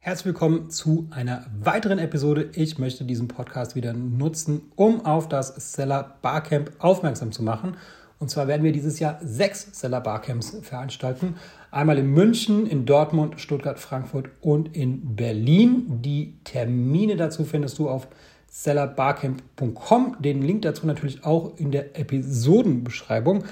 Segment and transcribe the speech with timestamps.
[0.00, 2.50] Herzlich willkommen zu einer weiteren Episode.
[2.54, 7.76] Ich möchte diesen Podcast wieder nutzen, um auf das Seller Barcamp aufmerksam zu machen.
[8.20, 11.34] Und zwar werden wir dieses Jahr sechs Seller Barcamps veranstalten.
[11.72, 16.00] Einmal in München, in Dortmund, Stuttgart, Frankfurt und in Berlin.
[16.00, 18.06] Die Termine dazu findest du auf
[18.46, 20.16] sellerbarcamp.com.
[20.20, 23.42] Den Link dazu natürlich auch in der Episodenbeschreibung.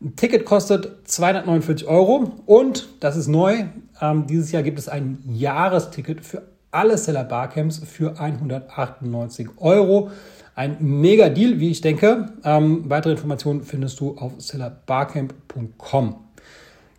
[0.00, 3.64] Ein Ticket kostet 249 Euro und das ist neu.
[4.00, 10.10] Ähm, dieses Jahr gibt es ein Jahresticket für alle Seller Barcamps für 198 Euro.
[10.54, 12.26] Ein mega Deal, wie ich denke.
[12.44, 16.16] Ähm, weitere Informationen findest du auf sellerbarcamp.com.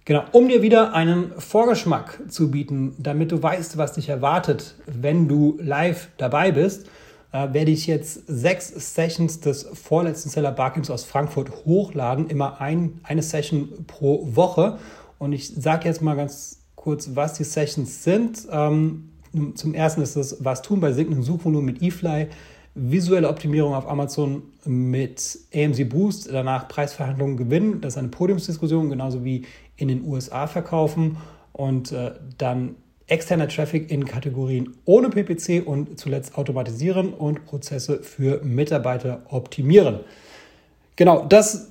[0.06, 5.28] Genau, um dir wieder einen Vorgeschmack zu bieten, damit du weißt, was dich erwartet, wenn
[5.28, 6.90] du live dabei bist,
[7.38, 13.00] äh, werde ich jetzt sechs Sessions des vorletzten Seller Barcamps aus Frankfurt hochladen, immer ein,
[13.04, 14.80] eine Session pro Woche.
[15.20, 18.48] Und ich sage jetzt mal ganz kurz, was die Sessions sind.
[18.52, 19.10] Ähm,
[19.56, 22.28] zum ersten ist es Was tun bei sinkendem Suchvolumen mit eFly,
[22.74, 27.82] visuelle Optimierung auf Amazon mit AMC Boost, danach Preisverhandlungen gewinnen.
[27.82, 31.18] Das ist eine Podiumsdiskussion, genauso wie in den USA verkaufen.
[31.54, 32.76] Und äh, dann
[33.08, 40.02] externer Traffic in Kategorien ohne PPC und zuletzt automatisieren und Prozesse für Mitarbeiter optimieren.
[40.96, 41.70] Genau, das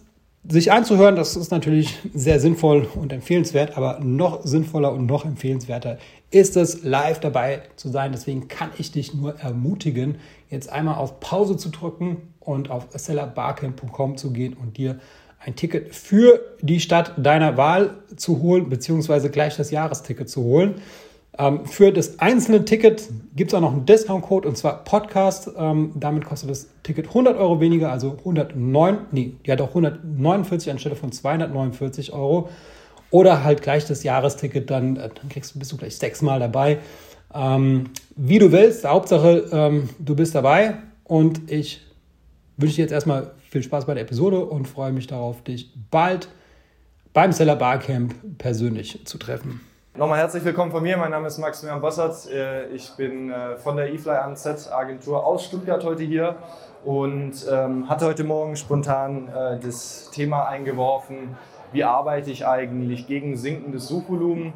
[0.48, 5.98] sich anzuhören, das ist natürlich sehr sinnvoll und empfehlenswert, aber noch sinnvoller und noch empfehlenswerter
[6.30, 8.12] ist es, live dabei zu sein.
[8.12, 14.16] Deswegen kann ich dich nur ermutigen, jetzt einmal auf Pause zu drücken und auf sellerbarcamp.com
[14.16, 15.00] zu gehen und dir
[15.40, 20.76] ein Ticket für die Stadt deiner Wahl zu holen, beziehungsweise gleich das Jahresticket zu holen.
[21.38, 25.50] Ähm, für das einzelne Ticket gibt es auch noch einen Discount-Code und zwar Podcast.
[25.56, 30.96] Ähm, damit kostet das Ticket 100 Euro weniger, also 109, nee, ja doch 149 anstelle
[30.96, 32.48] von 249 Euro.
[33.10, 36.78] Oder halt gleich das Jahresticket, dann, äh, dann kriegst, bist du gleich sechsmal dabei.
[37.34, 41.82] Ähm, wie du willst, Hauptsache du bist dabei und ich
[42.56, 46.28] wünsche dir jetzt erstmal viel Spaß bei der Episode und freue mich darauf, dich bald
[47.12, 49.60] beim Seller Barcamp persönlich zu treffen.
[49.98, 50.98] Nochmal herzlich willkommen von mir.
[50.98, 52.30] Mein Name ist Maximilian Bossert.
[52.30, 56.36] Äh, ich bin äh, von der eFly ANZ Agentur aus Stuttgart heute hier
[56.84, 61.34] und ähm, hatte heute Morgen spontan äh, das Thema eingeworfen,
[61.72, 64.52] wie arbeite ich eigentlich gegen sinkendes Suchvolumen.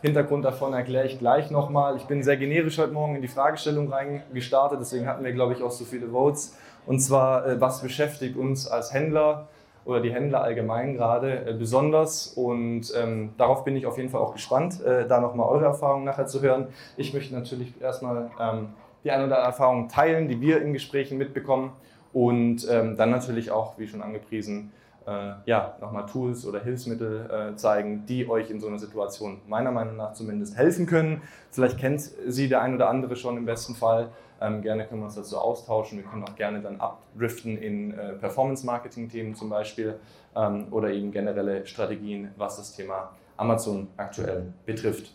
[0.00, 1.96] Hintergrund davon erkläre ich gleich nochmal.
[1.96, 5.62] Ich bin sehr generisch heute Morgen in die Fragestellung reingestartet, deswegen hatten wir, glaube ich,
[5.64, 6.56] auch so viele Votes.
[6.86, 9.48] Und zwar, was beschäftigt uns als Händler?
[9.84, 12.28] Oder die Händler allgemein gerade äh, besonders.
[12.28, 16.04] Und ähm, darauf bin ich auf jeden Fall auch gespannt, äh, da nochmal eure Erfahrungen
[16.04, 16.68] nachher zu hören.
[16.96, 18.68] Ich möchte natürlich erstmal ähm,
[19.04, 21.72] die ein oder andere Erfahrung teilen, die wir in Gesprächen mitbekommen.
[22.12, 24.72] Und ähm, dann natürlich auch, wie schon angepriesen,
[25.06, 29.70] äh, ja, nochmal Tools oder Hilfsmittel äh, zeigen, die euch in so einer Situation meiner
[29.70, 31.22] Meinung nach zumindest helfen können.
[31.50, 34.10] Vielleicht kennt sie der ein oder andere schon im besten Fall.
[34.40, 35.98] Ähm, gerne können wir uns dazu austauschen.
[35.98, 39.98] Wir können auch gerne dann abdriften in äh, Performance-Marketing-Themen zum Beispiel
[40.34, 45.12] ähm, oder eben generelle Strategien, was das Thema Amazon aktuell betrifft.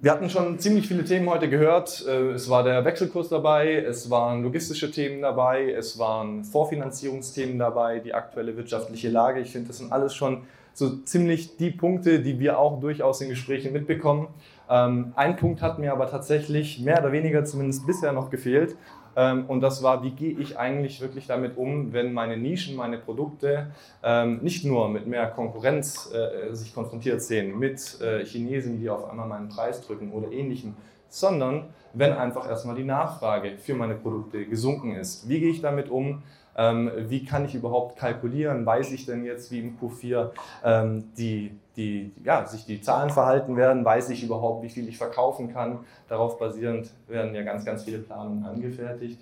[0.00, 2.06] Wir hatten schon ziemlich viele Themen heute gehört.
[2.06, 7.98] Äh, es war der Wechselkurs dabei, es waren logistische Themen dabei, es waren Vorfinanzierungsthemen dabei,
[7.98, 9.40] die aktuelle wirtschaftliche Lage.
[9.40, 10.42] Ich finde, das sind alles schon
[10.72, 14.28] so ziemlich die Punkte, die wir auch durchaus in Gesprächen mitbekommen.
[14.70, 18.76] Ähm, ein Punkt hat mir aber tatsächlich mehr oder weniger zumindest bisher noch gefehlt.
[19.18, 22.98] Ähm, und das war, wie gehe ich eigentlich wirklich damit um, wenn meine Nischen, meine
[22.98, 23.72] Produkte
[24.04, 29.10] ähm, nicht nur mit mehr Konkurrenz äh, sich konfrontiert sehen, mit äh, Chinesen, die auf
[29.10, 30.76] einmal meinen Preis drücken oder ähnlichem,
[31.08, 31.64] sondern
[31.94, 35.28] wenn einfach erstmal die Nachfrage für meine Produkte gesunken ist.
[35.28, 36.22] Wie gehe ich damit um?
[36.56, 38.64] Ähm, wie kann ich überhaupt kalkulieren?
[38.64, 40.30] Weiß ich denn jetzt, wie im Q4
[40.64, 43.84] ähm, die, die, ja, sich die Zahlen verhalten werden?
[43.84, 45.80] Weiß ich überhaupt, wie viel ich verkaufen kann?
[46.08, 49.20] Darauf basierend werden ja ganz, ganz viele Planungen angefertigt.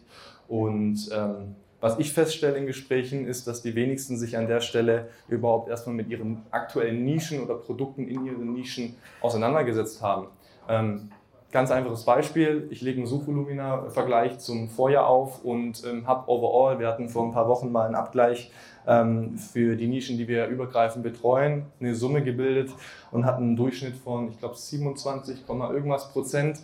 [0.49, 5.09] Und ähm, was ich feststelle in Gesprächen ist, dass die wenigsten sich an der Stelle
[5.29, 10.29] überhaupt erstmal mit ihren aktuellen Nischen oder Produkten in ihren Nischen auseinandergesetzt haben.
[10.69, 11.11] Ähm,
[11.53, 16.89] Ganz einfaches Beispiel, ich lege einen Suchvolumina-Vergleich zum Vorjahr auf und ähm, habe overall, wir
[16.89, 18.51] hatten vor ein paar Wochen mal einen Abgleich
[18.87, 22.71] ähm, für die Nischen, die wir übergreifend betreuen, eine Summe gebildet
[23.13, 26.61] und hatten einen Durchschnitt von, ich glaube, 27, irgendwas Prozent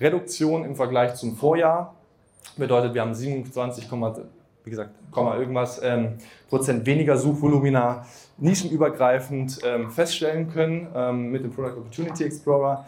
[0.00, 1.94] Reduktion im Vergleich zum Vorjahr.
[2.56, 3.88] Bedeutet, wir haben 27,
[4.64, 6.14] wie gesagt, irgendwas ähm,
[6.48, 8.04] Prozent weniger Suchvolumina
[8.38, 12.84] nischenübergreifend ähm, feststellen können ähm, mit dem Product Opportunity Explorer.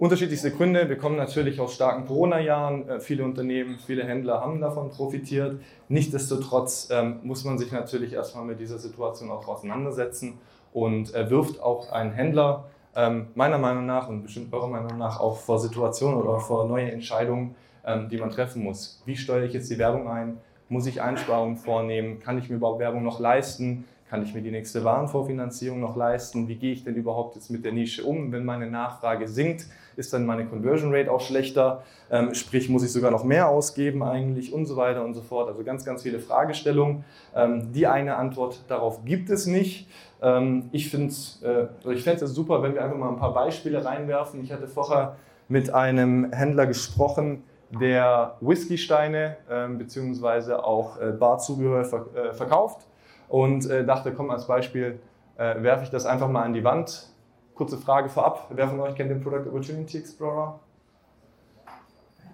[0.00, 0.88] Unterschiedlichste Gründe.
[0.88, 2.88] Wir kommen natürlich aus starken Corona-Jahren.
[2.88, 5.60] Äh, viele Unternehmen, viele Händler haben davon profitiert.
[5.90, 10.38] Nichtsdestotrotz ähm, muss man sich natürlich erstmal mit dieser Situation auch auseinandersetzen
[10.72, 15.20] und äh, wirft auch ein Händler ähm, meiner Meinung nach und bestimmt eurer Meinung nach
[15.20, 17.54] auch vor Situationen oder vor neue Entscheidungen,
[17.84, 19.02] ähm, die man treffen muss.
[19.04, 20.38] Wie steuere ich jetzt die Werbung ein?
[20.70, 22.20] Muss ich Einsparungen vornehmen?
[22.20, 23.84] Kann ich mir überhaupt Werbung noch leisten?
[24.10, 26.48] Kann ich mir die nächste Warenvorfinanzierung noch leisten?
[26.48, 29.66] Wie gehe ich denn überhaupt jetzt mit der Nische um, wenn meine Nachfrage sinkt?
[29.94, 31.84] Ist dann meine Conversion Rate auch schlechter?
[32.10, 35.48] Ähm, sprich, muss ich sogar noch mehr ausgeben eigentlich und so weiter und so fort.
[35.48, 37.04] Also ganz, ganz viele Fragestellungen.
[37.36, 39.88] Ähm, die eine Antwort darauf gibt es nicht.
[40.20, 43.84] Ähm, ich finde es äh, ich es super, wenn wir einfach mal ein paar Beispiele
[43.84, 44.42] reinwerfen.
[44.42, 47.44] Ich hatte vorher mit einem Händler gesprochen,
[47.80, 50.54] der Whiskysteine äh, bzw.
[50.54, 52.89] auch äh, Barzubehör äh, verkauft
[53.30, 55.00] und äh, dachte, komm, als Beispiel
[55.38, 57.08] äh, werfe ich das einfach mal an die Wand.
[57.54, 60.58] Kurze Frage vorab, wer von euch kennt den Product Opportunity Explorer?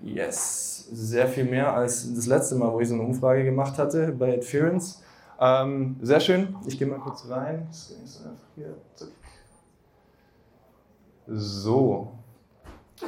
[0.03, 4.13] Yes, sehr viel mehr als das letzte Mal, wo ich so eine Umfrage gemacht hatte
[4.13, 5.03] bei Adference.
[5.39, 7.69] Ähm, sehr schön, ich gehe mal kurz rein.
[11.27, 12.13] So,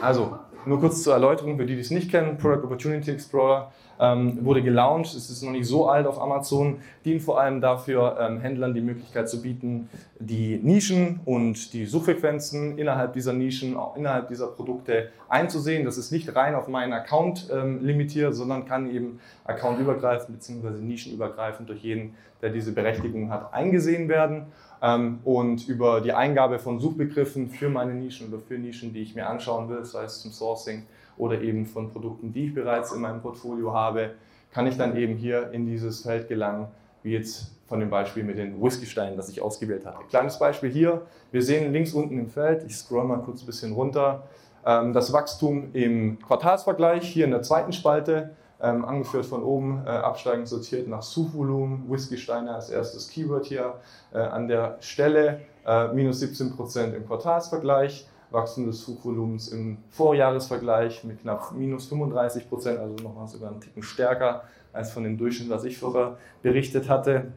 [0.02, 4.44] also nur kurz zur Erläuterung für die, die es nicht kennen: Product Opportunity Explorer ähm,
[4.44, 5.14] wurde gelauncht.
[5.14, 8.80] Es ist noch nicht so alt auf Amazon, dient vor allem dafür, ähm, Händlern die
[8.80, 9.88] Möglichkeit zu bieten,
[10.18, 15.84] die Nischen und die Suchfrequenzen innerhalb dieser Nischen, auch innerhalb dieser Produkte einzusehen.
[15.84, 20.80] Das ist nicht rein auf meinen Account ähm, limitiert, sondern kann eben accountübergreifend bzw.
[20.80, 24.46] nischenübergreifend durch jeden, der diese Berechtigung hat, eingesehen werden.
[24.80, 29.14] Ähm, und über die Eingabe von Suchbegriffen für meine Nischen oder für Nischen, die ich
[29.14, 30.84] mir anschauen will, sei es zum Sourcing
[31.16, 34.10] oder eben von Produkten, die ich bereits in meinem Portfolio habe,
[34.52, 36.69] kann ich dann eben hier in dieses Feld gelangen,
[37.02, 39.98] wie jetzt von dem Beispiel mit den Whiskysteinen, das ich ausgewählt hatte.
[40.08, 41.02] Kleines Beispiel hier.
[41.32, 44.25] Wir sehen links unten im Feld, ich scroll mal kurz ein bisschen runter,
[44.64, 48.30] ähm, das Wachstum im Quartalsvergleich hier in der zweiten Spalte,
[48.60, 53.75] ähm, angeführt von oben, äh, absteigend sortiert nach Suchvolumen, Whiskysteine als erstes Keyword hier
[54.12, 58.06] äh, an der Stelle, äh, minus 17 Prozent im Quartalsvergleich.
[58.31, 63.82] Wachstum des Suchvolumens im Vorjahresvergleich mit knapp minus 35 Prozent, also nochmal sogar einen Ticken
[63.82, 67.32] stärker als von dem Durchschnitt, was ich vorher berichtet hatte.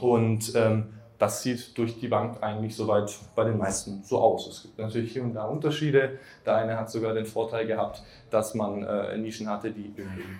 [0.00, 0.86] Und ähm,
[1.18, 4.46] das sieht durch die Bank eigentlich soweit bei den meisten so aus.
[4.46, 6.18] Es gibt natürlich hier und da Unterschiede.
[6.46, 9.92] Der eine hat sogar den Vorteil gehabt, dass man äh, Nischen hatte, die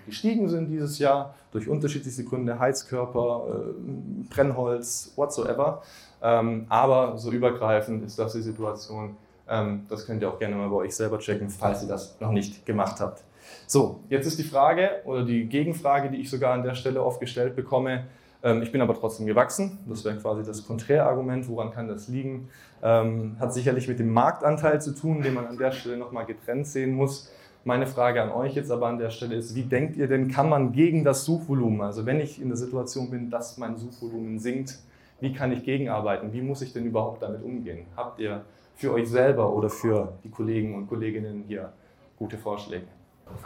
[0.06, 5.82] gestiegen sind dieses Jahr durch unterschiedlichste Gründe, Heizkörper, äh, Brennholz, whatsoever.
[6.22, 9.16] Ähm, aber so übergreifend ist das die Situation,
[9.48, 12.32] ähm, das könnt ihr auch gerne mal bei euch selber checken, falls ihr das noch
[12.32, 13.24] nicht gemacht habt.
[13.66, 17.20] So, jetzt ist die Frage oder die Gegenfrage, die ich sogar an der Stelle oft
[17.20, 18.04] gestellt bekomme.
[18.42, 19.78] Ähm, ich bin aber trotzdem gewachsen.
[19.88, 21.48] Das wäre quasi das Konträrargument.
[21.48, 22.48] Woran kann das liegen?
[22.82, 26.66] Ähm, hat sicherlich mit dem Marktanteil zu tun, den man an der Stelle nochmal getrennt
[26.66, 27.30] sehen muss.
[27.64, 30.48] Meine Frage an euch jetzt aber an der Stelle ist, wie denkt ihr denn, kann
[30.48, 34.78] man gegen das Suchvolumen, also wenn ich in der Situation bin, dass mein Suchvolumen sinkt,
[35.20, 36.32] wie kann ich gegenarbeiten?
[36.32, 37.86] Wie muss ich denn überhaupt damit umgehen?
[37.96, 38.44] Habt ihr
[38.76, 41.72] für euch selber oder für die Kollegen und Kolleginnen hier
[42.16, 42.86] gute Vorschläge?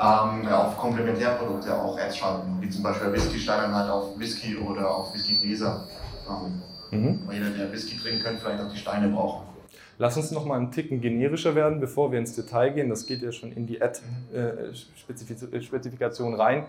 [0.01, 4.91] Ähm, ja, auf Komplementärprodukte auch Ads schalten, wie zum Beispiel Whisky-Steine halt auf Whisky oder
[4.91, 5.87] auf Whisky-Gläser.
[6.29, 7.29] Ähm, mhm.
[7.31, 9.47] Jeder, der Whisky trinken könnte, vielleicht auch die Steine brauchen.
[9.99, 12.89] Lass uns noch mal einen Ticken generischer werden, bevor wir ins Detail gehen.
[12.89, 16.65] Das geht ja schon in die Ad-Spezifikation rein.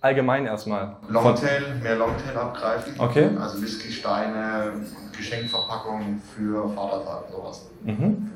[0.00, 0.96] Allgemein erstmal.
[1.08, 2.94] Longtail, mehr Longtail abgreifen.
[2.98, 3.28] Okay.
[3.38, 4.72] Also Whisky-Steine,
[5.16, 7.66] Geschenkverpackungen für Vatertag, sowas.
[7.84, 8.30] Mhm.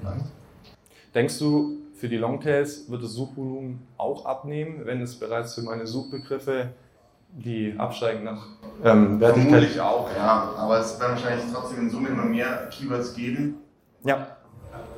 [1.14, 5.87] Denkst du, für die Longtails wird das Suchvolumen auch abnehmen, wenn es bereits für meine
[5.87, 6.70] Suchbegriffe
[7.32, 8.47] die absteigen nach
[8.85, 9.70] ähm, Vertikalität?
[9.70, 10.52] Vermutlich auch, ja.
[10.56, 13.56] Aber es werden wahrscheinlich trotzdem in Summe immer mehr Keywords geben.
[14.04, 14.37] Ja.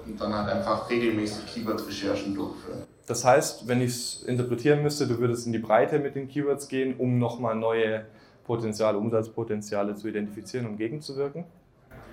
[0.06, 2.84] Und dann halt einfach regelmäßig Keyword-Recherchen durchführen.
[3.06, 6.68] Das heißt, wenn ich es interpretieren müsste, du würdest in die Breite mit den Keywords
[6.68, 8.04] gehen, um nochmal neue
[8.44, 11.44] Potenziale, Umsatzpotenziale zu identifizieren um gegenzuwirken?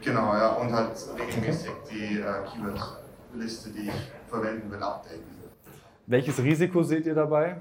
[0.01, 5.23] Genau, ja, und halt regelmäßig die äh, Keyword-Liste, die ich verwenden will, updaten.
[6.07, 7.57] Welches Risiko seht ihr dabei?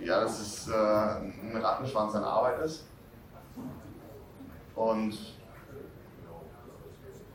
[0.00, 2.86] Ja, dass es äh, ein Rattenschwanz an Arbeit ist.
[4.74, 5.14] Und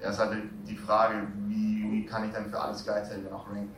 [0.01, 0.37] ja, ist halt
[0.67, 3.75] die Frage, wie, wie kann ich denn für alles gleichzeitig noch ranken?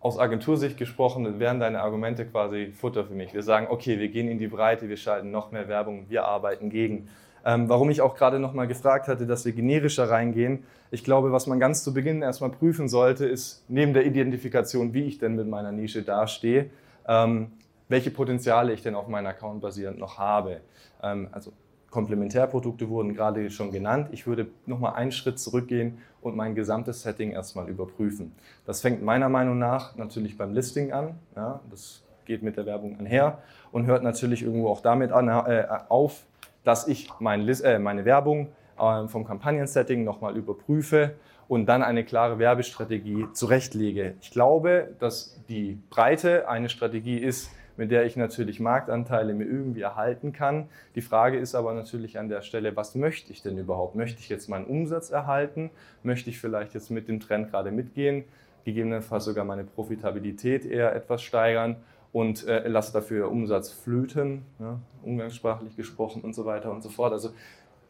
[0.00, 3.34] Aus Agentursicht gesprochen wären deine Argumente quasi Futter für mich.
[3.34, 6.70] Wir sagen, okay, wir gehen in die Breite, wir schalten noch mehr Werbung, wir arbeiten
[6.70, 7.08] gegen.
[7.44, 10.64] Ähm, warum ich auch gerade nochmal gefragt hatte, dass wir generischer reingehen.
[10.90, 15.04] Ich glaube, was man ganz zu Beginn erstmal prüfen sollte, ist neben der Identifikation, wie
[15.04, 16.70] ich denn mit meiner Nische dastehe,
[17.06, 17.52] ähm,
[17.88, 20.60] welche Potenziale ich denn auf meinen Account basierend noch habe.
[21.02, 21.52] Ähm, also
[21.90, 24.08] Komplementärprodukte wurden gerade schon genannt.
[24.12, 28.32] Ich würde nochmal einen Schritt zurückgehen und mein gesamtes Setting erstmal überprüfen.
[28.64, 31.18] Das fängt meiner Meinung nach natürlich beim Listing an.
[31.34, 33.38] Ja, das geht mit der Werbung einher
[33.72, 36.24] und hört natürlich irgendwo auch damit an, äh, auf,
[36.64, 41.14] dass ich mein, äh, meine Werbung ähm, vom Kampagnen-Setting nochmal überprüfe
[41.48, 44.14] und dann eine klare Werbestrategie zurechtlege.
[44.20, 49.80] Ich glaube, dass die Breite eine Strategie ist, mit der ich natürlich Marktanteile mir irgendwie
[49.80, 50.68] erhalten kann.
[50.94, 53.96] Die Frage ist aber natürlich an der Stelle, was möchte ich denn überhaupt?
[53.96, 55.70] Möchte ich jetzt meinen Umsatz erhalten?
[56.02, 58.24] Möchte ich vielleicht jetzt mit dem Trend gerade mitgehen?
[58.64, 61.76] Gegebenenfalls sogar meine Profitabilität eher etwas steigern
[62.12, 67.12] und äh, lasse dafür Umsatz flöten, ja, umgangssprachlich gesprochen und so weiter und so fort.
[67.12, 67.30] Also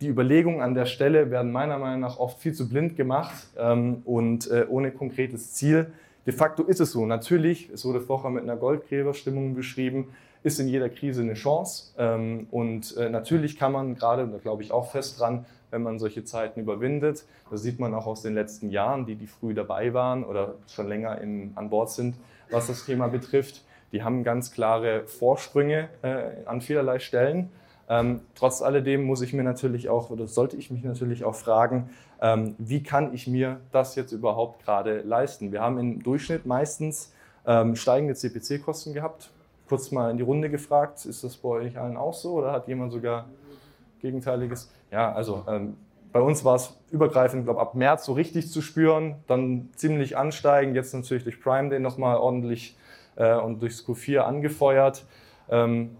[0.00, 4.03] die Überlegungen an der Stelle werden meiner Meinung nach oft viel zu blind gemacht ähm,
[4.05, 5.93] und äh, ohne konkretes Ziel.
[6.27, 7.07] De facto ist es so.
[7.07, 10.09] Natürlich, es wurde vorher mit einer Goldgräberstimmung beschrieben,
[10.43, 11.93] ist in jeder Krise eine Chance.
[11.99, 15.99] Ähm, und äh, natürlich kann man gerade, da glaube ich auch fest dran, wenn man
[15.99, 19.95] solche Zeiten überwindet, das sieht man auch aus den letzten Jahren, die, die früh dabei
[19.95, 22.17] waren oder schon länger in, an Bord sind,
[22.50, 27.50] was das Thema betrifft, die haben ganz klare Vorsprünge äh, an vielerlei Stellen.
[27.88, 31.90] Ähm, trotz alledem muss ich mir natürlich auch, oder sollte ich mich natürlich auch fragen,
[32.23, 35.50] ähm, wie kann ich mir das jetzt überhaupt gerade leisten?
[35.50, 37.12] Wir haben im Durchschnitt meistens
[37.47, 39.30] ähm, steigende CPC-Kosten gehabt.
[39.68, 42.68] Kurz mal in die Runde gefragt, ist das bei euch allen auch so oder hat
[42.68, 43.26] jemand sogar
[44.00, 44.70] Gegenteiliges?
[44.90, 45.76] Ja, also ähm,
[46.12, 50.75] bei uns war es übergreifend, glaube ab März so richtig zu spüren, dann ziemlich ansteigen,
[50.75, 52.76] jetzt natürlich durch Prime Day nochmal ordentlich
[53.21, 55.05] äh, und durchs Q4 angefeuert.
[55.50, 55.97] Ähm,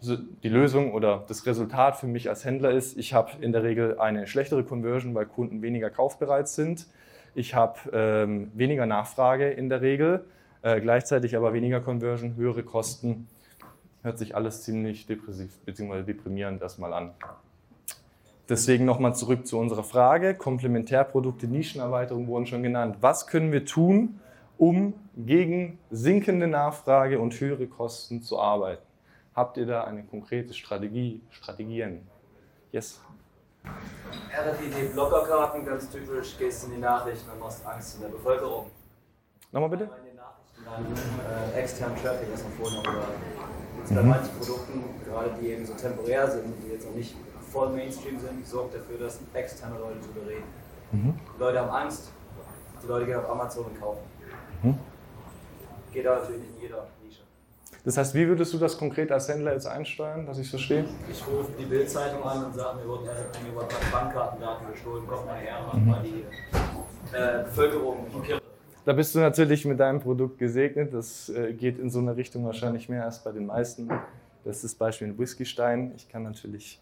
[0.00, 4.00] die Lösung oder das Resultat für mich als Händler ist, ich habe in der Regel
[4.00, 6.88] eine schlechtere Conversion, weil Kunden weniger kaufbereit sind.
[7.34, 10.24] Ich habe ähm, weniger Nachfrage in der Regel,
[10.62, 13.28] äh, gleichzeitig aber weniger Conversion, höhere Kosten.
[14.02, 16.02] Hört sich alles ziemlich depressiv bzw.
[16.02, 17.12] deprimierend erstmal an.
[18.48, 20.34] Deswegen nochmal zurück zu unserer Frage.
[20.34, 22.96] Komplementärprodukte, Nischenerweiterung wurden schon genannt.
[23.00, 24.18] Was können wir tun,
[24.58, 28.82] um gegen sinkende Nachfrage und höhere Kosten zu arbeiten?
[29.34, 32.06] Habt ihr da eine konkrete Strategie, Strategien?
[32.70, 33.00] Yes.
[33.64, 38.66] RFID Blockerkarten, ganz typisch, gehst in die Nachrichten und machst Angst in der Bevölkerung.
[39.52, 39.84] Nochmal bitte?
[39.84, 43.04] In den Nachrichten dann äh, externen Traffic, das man vorhin noch über
[43.78, 44.08] jetzt bei mhm.
[44.08, 47.14] manchen Produkten, gerade die eben so temporär sind, die jetzt noch nicht
[47.50, 50.44] voll Mainstream sind, sorgt dafür, dass externe Leute drüber reden.
[50.92, 51.14] Mhm.
[51.36, 52.10] Die Leute haben Angst,
[52.82, 54.00] die Leute gehen auf Amazon und kaufen.
[54.62, 54.78] Mhm.
[55.92, 56.86] Geht aber natürlich nicht in jeder
[57.84, 60.84] das heißt, wie würdest du das konkret als Händler jetzt einsteuern, dass ich es verstehe?
[61.10, 63.08] Ich rufe die Bildzeitung an und sage, mir wurden
[63.50, 66.24] über Bankkartendaten gestohlen, kommt mal her, mach mal die
[67.12, 68.06] äh, Bevölkerung
[68.84, 70.94] Da bist du natürlich mit deinem Produkt gesegnet.
[70.94, 73.88] Das äh, geht in so eine Richtung wahrscheinlich mehr als bei den meisten.
[74.44, 75.92] Das ist das Beispiel ein Whiskystein.
[75.96, 76.80] Ich kann natürlich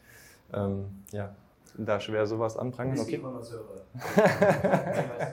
[0.53, 1.35] ähm, ja,
[1.79, 2.99] da schwer sowas anprangern.
[2.99, 3.23] Okay.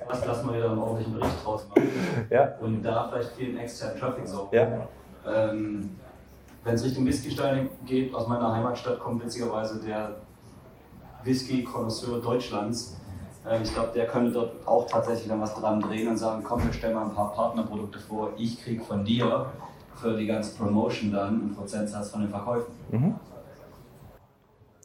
[0.07, 1.89] Was lassen wir wieder einen ordentlichen Bericht draus machen.
[2.29, 2.55] Ja.
[2.59, 4.55] Und da vielleicht vielen externen Traffic sorgen.
[4.55, 4.87] Ja.
[5.25, 5.97] Ähm,
[6.63, 10.15] Wenn es Richtung Whisky-Steine geht, aus meiner Heimatstadt kommt witzigerweise der
[11.23, 12.97] Whisky-Konnoisseur Deutschlands.
[13.47, 16.63] Äh, ich glaube, der könnte dort auch tatsächlich dann was dran drehen und sagen, komm,
[16.63, 19.47] wir stellen mal ein paar Partnerprodukte vor, ich kriege von dir
[19.95, 22.73] für die ganze Promotion dann einen Prozentsatz von den Verkäufen.
[22.91, 23.15] Mhm.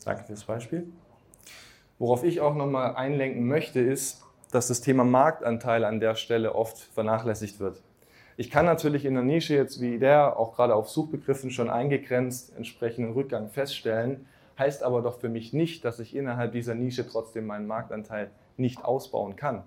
[0.04, 0.92] Danke fürs Beispiel.
[2.02, 6.76] Worauf ich auch nochmal einlenken möchte, ist, dass das Thema Marktanteil an der Stelle oft
[6.76, 7.80] vernachlässigt wird.
[8.36, 12.56] Ich kann natürlich in der Nische jetzt wie der, auch gerade auf Suchbegriffen schon eingegrenzt,
[12.56, 14.26] entsprechenden Rückgang feststellen,
[14.58, 18.84] heißt aber doch für mich nicht, dass ich innerhalb dieser Nische trotzdem meinen Marktanteil nicht
[18.84, 19.62] ausbauen kann.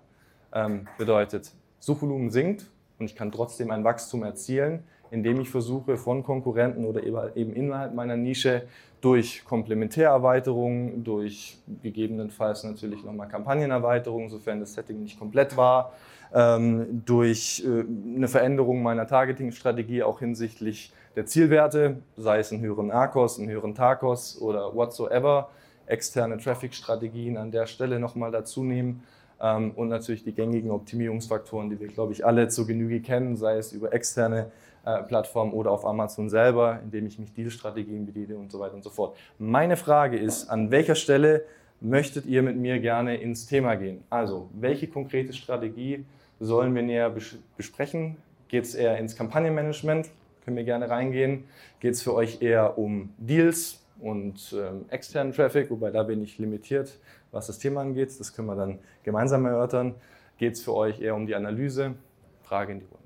[0.51, 2.65] Ähm, bedeutet, Suchvolumen sinkt
[3.00, 7.01] und ich kann trotzdem ein Wachstum erzielen, indem ich versuche, von Konkurrenten oder
[7.38, 8.63] eben innerhalb meiner Nische
[9.06, 15.94] durch Komplementärerweiterungen, durch gegebenenfalls natürlich nochmal Kampagnenerweiterungen, sofern das Setting nicht komplett war,
[16.34, 17.86] ähm, durch äh,
[18.16, 23.76] eine Veränderung meiner Targeting-Strategie auch hinsichtlich der Zielwerte, sei es einen höheren ARCOS, einen höheren
[23.76, 25.52] TACOS oder whatsoever,
[25.86, 29.04] externe Traffic-Strategien an der Stelle nochmal dazu nehmen
[29.40, 33.58] ähm, und natürlich die gängigen Optimierungsfaktoren, die wir, glaube ich, alle zur Genüge kennen, sei
[33.58, 34.52] es über externe
[34.86, 38.84] äh, Plattformen oder auf Amazon selber, indem ich mich Deal-Strategien bediene und so weiter und
[38.84, 39.18] so fort.
[39.39, 41.46] Meine Frage ist, an welcher Stelle
[41.82, 44.04] möchtet ihr mit mir gerne ins Thema gehen?
[44.10, 46.06] Also, welche konkrete Strategie
[46.39, 47.13] sollen wir näher
[47.58, 48.18] besprechen?
[48.48, 50.10] Geht es eher ins Kampagnenmanagement?
[50.44, 51.46] Können wir gerne reingehen.
[51.80, 56.38] Geht es für euch eher um Deals und ähm, externen Traffic, wobei da bin ich
[56.38, 57.00] limitiert,
[57.32, 58.20] was das Thema angeht.
[58.20, 59.96] Das können wir dann gemeinsam erörtern.
[60.38, 61.96] Geht es für euch eher um die Analyse?
[62.44, 63.05] Frage in die Runde.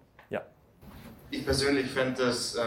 [1.32, 2.64] Ich persönlich fände das äh,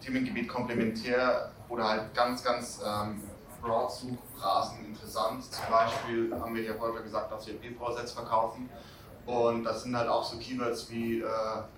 [0.00, 3.20] Themengebiet komplementär oder halt ganz, ganz ähm,
[3.60, 5.44] Broad-Suchphrasen interessant.
[5.44, 8.70] Zum Beispiel haben wir ja vorher gesagt, dass wir PV-Sets verkaufen.
[9.26, 11.26] Und das sind halt auch so Keywords wie äh,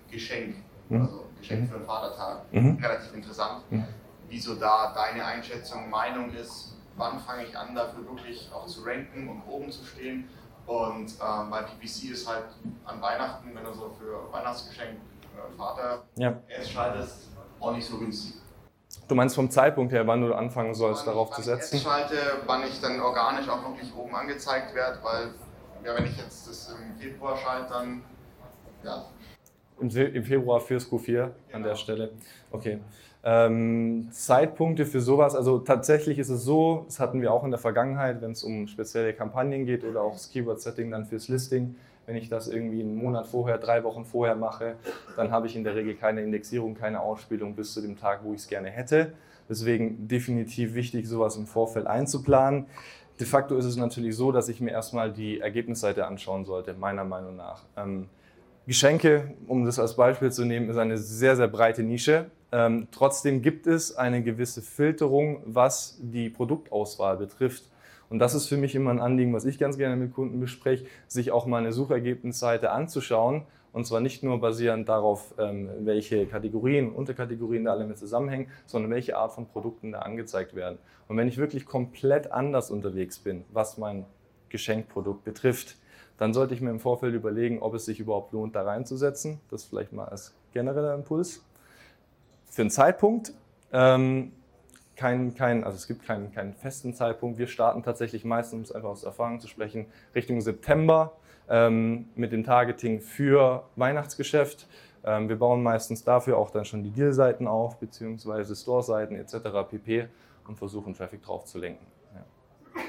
[0.09, 1.01] Geschenk, mhm.
[1.01, 2.41] also Geschenk für den Vatertag.
[2.53, 2.77] Mhm.
[2.81, 3.63] Relativ interessant.
[3.69, 3.85] Mhm.
[4.29, 9.27] Wieso da deine Einschätzung, Meinung ist, wann fange ich an, dafür wirklich auch zu ranken
[9.27, 10.29] und oben zu stehen.
[10.67, 12.45] Und ähm, bei PPC ist halt
[12.85, 14.99] an Weihnachten, wenn du so für Weihnachtsgeschenk
[15.57, 16.39] Vater ja.
[16.63, 18.35] schaltest, auch nicht so günstig.
[19.07, 21.77] Du meinst vom Zeitpunkt her, wann du anfangen sollst, wann darauf ich, zu setzen?
[21.77, 25.33] Ich schalte, wann ich dann organisch auch wirklich oben angezeigt werde, weil
[25.83, 28.03] ja, wenn ich jetzt das im Februar schalte, dann
[28.83, 29.05] ja.
[29.79, 31.31] Im, Im Februar fürs Q4 genau.
[31.53, 32.11] an der Stelle.
[32.51, 32.79] Okay.
[33.21, 37.59] Ähm, Zeitpunkte für sowas, also tatsächlich ist es so, das hatten wir auch in der
[37.59, 41.75] Vergangenheit, wenn es um spezielle Kampagnen geht oder auch das Keyword-Setting dann fürs Listing.
[42.09, 44.77] Wenn ich das irgendwie einen Monat vorher, drei Wochen vorher mache,
[45.15, 48.33] dann habe ich in der Regel keine Indexierung, keine Ausspielung bis zu dem Tag, wo
[48.33, 49.13] ich es gerne hätte.
[49.47, 52.65] Deswegen definitiv wichtig, sowas im Vorfeld einzuplanen.
[53.19, 57.03] De facto ist es natürlich so, dass ich mir erstmal die Ergebnisseite anschauen sollte, meiner
[57.03, 57.61] Meinung nach.
[57.77, 58.09] Ähm,
[58.65, 62.31] Geschenke, um das als Beispiel zu nehmen, ist eine sehr, sehr breite Nische.
[62.51, 67.65] Ähm, trotzdem gibt es eine gewisse Filterung, was die Produktauswahl betrifft.
[68.09, 70.85] Und das ist für mich immer ein Anliegen, was ich ganz gerne mit Kunden bespreche,
[71.07, 73.43] sich auch mal eine Suchergebnisseite anzuschauen.
[73.71, 78.89] Und zwar nicht nur basierend darauf, ähm, welche Kategorien, Unterkategorien da alle mit zusammenhängen, sondern
[78.91, 80.79] welche Art von Produkten da angezeigt werden.
[81.07, 84.05] Und wenn ich wirklich komplett anders unterwegs bin, was mein
[84.49, 85.75] Geschenkprodukt betrifft,
[86.17, 89.39] dann sollte ich mir im Vorfeld überlegen, ob es sich überhaupt lohnt, da reinzusetzen.
[89.51, 91.45] Das vielleicht mal als genereller Impuls
[92.49, 93.33] für einen Zeitpunkt.
[93.71, 94.31] Ähm,
[94.99, 97.37] kein, kein, also es gibt keinen, keinen festen Zeitpunkt.
[97.37, 101.13] Wir starten tatsächlich meistens, um es einfach aus Erfahrung zu sprechen, Richtung September
[101.47, 104.67] ähm, mit dem Targeting für Weihnachtsgeschäft.
[105.05, 109.69] Ähm, wir bauen meistens dafür auch dann schon die Deal-Seiten auf, beziehungsweise Store-Seiten etc.
[109.69, 110.09] pp.
[110.45, 111.87] und versuchen Traffic drauf zu lenken.
[112.13, 112.81] Ja.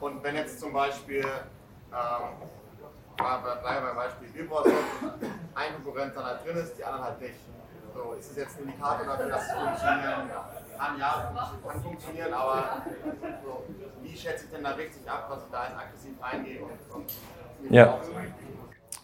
[0.00, 2.46] Und wenn jetzt zum Beispiel, ähm,
[3.16, 4.66] bleiben beim Beispiel Billboard,
[5.54, 7.36] ein Konkurrent dann halt drin ist, die anderen halt nicht
[7.94, 10.30] so, ist es jetzt ein Indikator dafür, dass es funktionieren
[10.80, 10.98] kann?
[10.98, 11.32] Ja,
[11.66, 12.82] kann funktionieren, aber
[13.44, 13.64] so,
[14.02, 16.60] wie schätze ich denn da richtig ab, was ich da jetzt aggressiv reingehe
[17.68, 18.00] ja.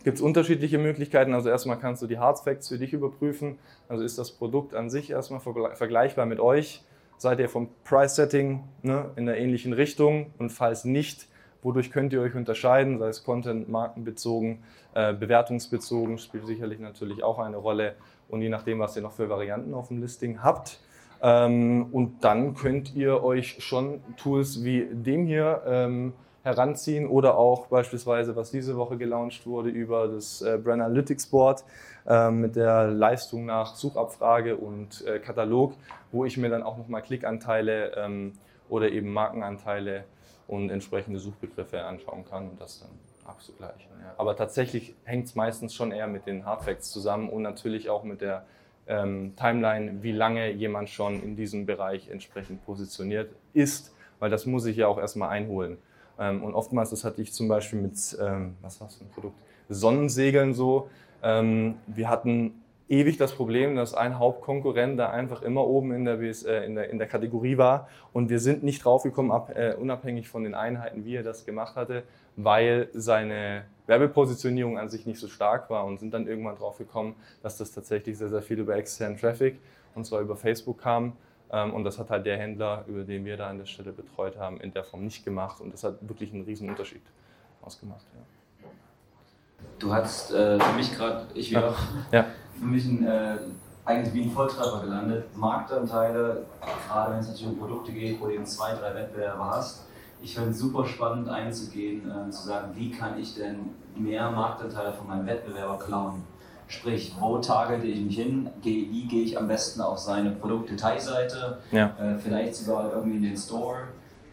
[0.02, 1.34] Gibt es unterschiedliche Möglichkeiten.
[1.34, 3.58] Also erstmal kannst du die Hard Facts für dich überprüfen.
[3.88, 6.82] Also ist das Produkt an sich erstmal vergleichbar mit euch?
[7.18, 10.32] Seid ihr vom Price-Setting ne, in der ähnlichen Richtung?
[10.38, 11.26] Und falls nicht,
[11.62, 12.98] wodurch könnt ihr euch unterscheiden?
[12.98, 14.62] Sei es Content, markenbezogen,
[14.94, 17.96] äh, bewertungsbezogen, spielt sicherlich natürlich auch eine Rolle
[18.28, 20.78] und je nachdem, was ihr noch für Varianten auf dem Listing habt.
[21.26, 26.12] Ähm, und dann könnt ihr euch schon Tools wie dem hier ähm,
[26.44, 31.64] heranziehen oder auch beispielsweise, was diese Woche gelauncht wurde, über das äh, Brand Analytics Board
[32.06, 35.74] äh, mit der Leistung nach Suchabfrage und äh, Katalog,
[36.12, 38.34] wo ich mir dann auch nochmal Klickanteile ähm,
[38.68, 40.04] oder eben Markenanteile
[40.46, 42.90] und entsprechende Suchbegriffe anschauen kann und das dann
[43.28, 43.90] abzugleichen.
[44.00, 44.14] Ja.
[44.16, 48.20] Aber tatsächlich hängt es meistens schon eher mit den Hardfacts zusammen und natürlich auch mit
[48.20, 48.44] der
[48.86, 54.66] ähm, Timeline, wie lange jemand schon in diesem Bereich entsprechend positioniert ist, weil das muss
[54.66, 55.78] ich ja auch erstmal einholen.
[56.18, 59.10] Ähm, und oftmals, das hatte ich zum Beispiel mit, ähm, was war das für ein
[59.10, 59.36] Produkt?
[59.68, 60.88] Sonnensegeln so.
[61.22, 66.20] Ähm, wir hatten ewig das Problem, dass ein Hauptkonkurrent da einfach immer oben in der,
[66.20, 70.44] äh, in der, in der Kategorie war und wir sind nicht draufgekommen, äh, unabhängig von
[70.44, 72.04] den Einheiten, wie er das gemacht hatte,
[72.36, 77.14] weil seine Werbepositionierung an sich nicht so stark war und sind dann irgendwann drauf gekommen,
[77.42, 79.58] dass das tatsächlich sehr, sehr viel über externen Traffic
[79.94, 81.12] und zwar über Facebook kam.
[81.50, 84.36] Ähm, und das hat halt der Händler, über den wir da an der Stelle betreut
[84.36, 85.60] haben, in der Form nicht gemacht.
[85.60, 87.02] Und das hat wirklich einen riesen Unterschied
[87.62, 88.04] ausgemacht.
[88.14, 88.68] Ja.
[89.78, 91.74] Du hast äh, für mich gerade, ich wieder,
[92.12, 92.26] ja.
[92.58, 93.36] für mich ein, äh,
[93.84, 95.36] eigentlich wie ein Volltreffer gelandet.
[95.36, 96.44] Marktanteile,
[96.88, 99.84] gerade wenn es natürlich um Produkte geht, wo du eben zwei, drei Wettbewerber hast,
[100.22, 104.92] ich fände es super spannend einzugehen, äh, zu sagen, wie kann ich denn mehr Marktanteile
[104.92, 106.24] von meinem Wettbewerber klauen?
[106.68, 108.50] Sprich, wo targete ich mich hin?
[108.60, 111.58] Geh, wie gehe ich am besten auf seine Produktdetailseite?
[111.70, 111.94] Ja.
[111.98, 113.88] Äh, vielleicht sogar irgendwie in den Store.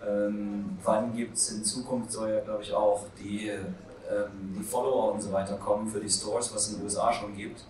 [0.05, 5.13] Ähm, wann gibt es in Zukunft soll ja, glaube ich, auch die, ähm, die Follower
[5.13, 7.65] und so weiter kommen für die Stores, was es in den USA schon gibt.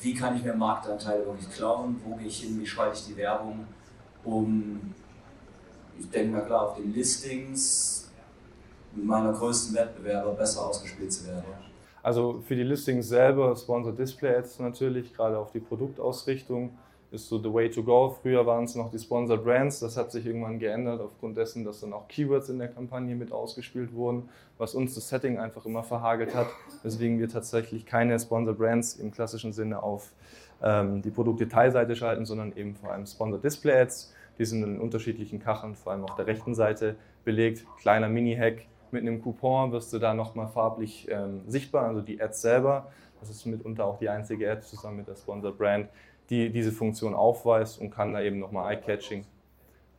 [0.00, 2.00] Wie kann ich mir Marktanteile wirklich klauen?
[2.04, 2.58] Wo gehe ich hin?
[2.58, 3.66] Wie schalte ich die Werbung,
[4.24, 4.94] um
[6.00, 8.10] ich denke mal klar, auf den Listings
[8.94, 11.44] meiner größten Wettbewerber besser ausgespielt zu werden.
[12.02, 16.70] Also für die Listings selber, Sponsor Display Ads natürlich, gerade auf die Produktausrichtung,
[17.12, 18.16] ist so the way to go.
[18.22, 21.80] Früher waren es noch die Sponsored Brands, das hat sich irgendwann geändert aufgrund dessen, dass
[21.80, 25.82] dann auch Keywords in der Kampagne mit ausgespielt wurden, was uns das Setting einfach immer
[25.82, 26.46] verhagelt hat,
[26.82, 30.12] weswegen wir tatsächlich keine Sponsored Brands im klassischen Sinne auf
[30.62, 35.38] ähm, die Produktdetailseite schalten, sondern eben vor allem Sponsored Display Ads die sind in unterschiedlichen
[35.38, 37.66] Kacheln, vor allem auf der rechten Seite belegt.
[37.78, 38.62] Kleiner Mini-Hack.
[38.90, 42.90] Mit einem Coupon wirst du da nochmal farblich ähm, sichtbar, also die Ads selber.
[43.20, 45.90] Das ist mitunter auch die einzige Ad zusammen mit der Sponsor Brand,
[46.30, 49.26] die diese Funktion aufweist und kann da eben nochmal Eye-Catching.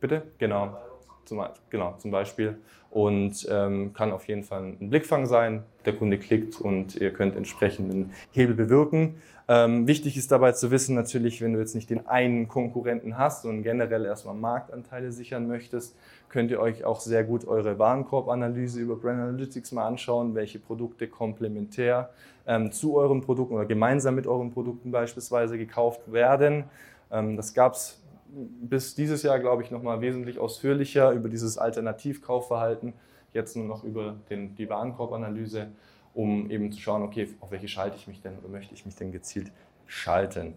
[0.00, 0.22] Bitte?
[0.38, 0.76] Genau.
[1.24, 2.58] Zum, genau, zum Beispiel.
[2.90, 5.62] Und ähm, kann auf jeden Fall ein Blickfang sein.
[5.86, 9.14] Der Kunde klickt und ihr könnt entsprechenden Hebel bewirken.
[9.48, 13.44] Ähm, wichtig ist dabei zu wissen, natürlich, wenn du jetzt nicht den einen Konkurrenten hast
[13.44, 15.96] und generell erstmal Marktanteile sichern möchtest,
[16.28, 21.08] könnt ihr euch auch sehr gut eure Warenkorbanalyse über Brand Analytics mal anschauen, welche Produkte
[21.08, 22.10] komplementär
[22.46, 26.64] ähm, zu euren Produkten oder gemeinsam mit euren Produkten beispielsweise gekauft werden.
[27.10, 28.01] Ähm, das gab es
[28.60, 32.94] bis dieses Jahr, glaube ich, nochmal wesentlich ausführlicher über dieses Alternativkaufverhalten,
[33.32, 35.68] jetzt nur noch über den, die Warenkorbanalyse,
[36.14, 38.96] um eben zu schauen, okay, auf welche schalte ich mich denn oder möchte ich mich
[38.96, 39.50] denn gezielt
[39.86, 40.54] schalten.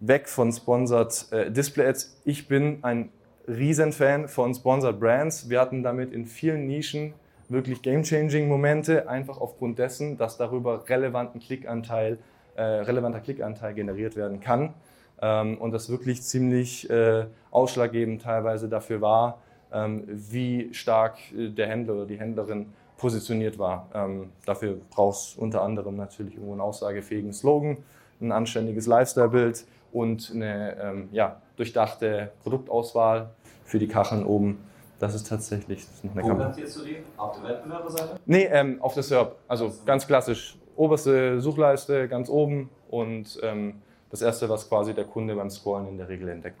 [0.00, 2.20] Weg von Sponsored äh, Display Ads.
[2.24, 3.10] Ich bin ein
[3.46, 5.50] Riesenfan von Sponsored Brands.
[5.50, 7.14] Wir hatten damit in vielen Nischen
[7.48, 12.18] wirklich game-changing Momente, einfach aufgrund dessen, dass darüber relevanten Klickanteil,
[12.54, 14.74] äh, relevanter Klickanteil generiert werden kann.
[15.20, 19.38] Ähm, und das wirklich ziemlich äh, ausschlaggebend teilweise dafür war,
[19.72, 23.88] ähm, wie stark äh, der Händler oder die Händlerin positioniert war.
[23.94, 27.78] Ähm, dafür brauchst du unter anderem natürlich irgendwo einen aussagefähigen Slogan,
[28.20, 33.30] ein anständiges Lifestyle-Bild und eine ja, durchdachte Produktauswahl
[33.64, 34.58] für die Kacheln oben.
[35.00, 36.50] Das ist tatsächlich das ist noch eine Wo Kamera.
[36.50, 36.98] du die?
[37.16, 38.20] Auf der Wettbewerberseite?
[38.26, 39.36] Nee, ähm, auf der SERP.
[39.48, 40.58] Also ganz klassisch.
[40.76, 43.80] Oberste Suchleiste ganz oben und ähm,
[44.10, 46.60] das Erste, was quasi der Kunde beim Scrollen in der Regel entdeckt.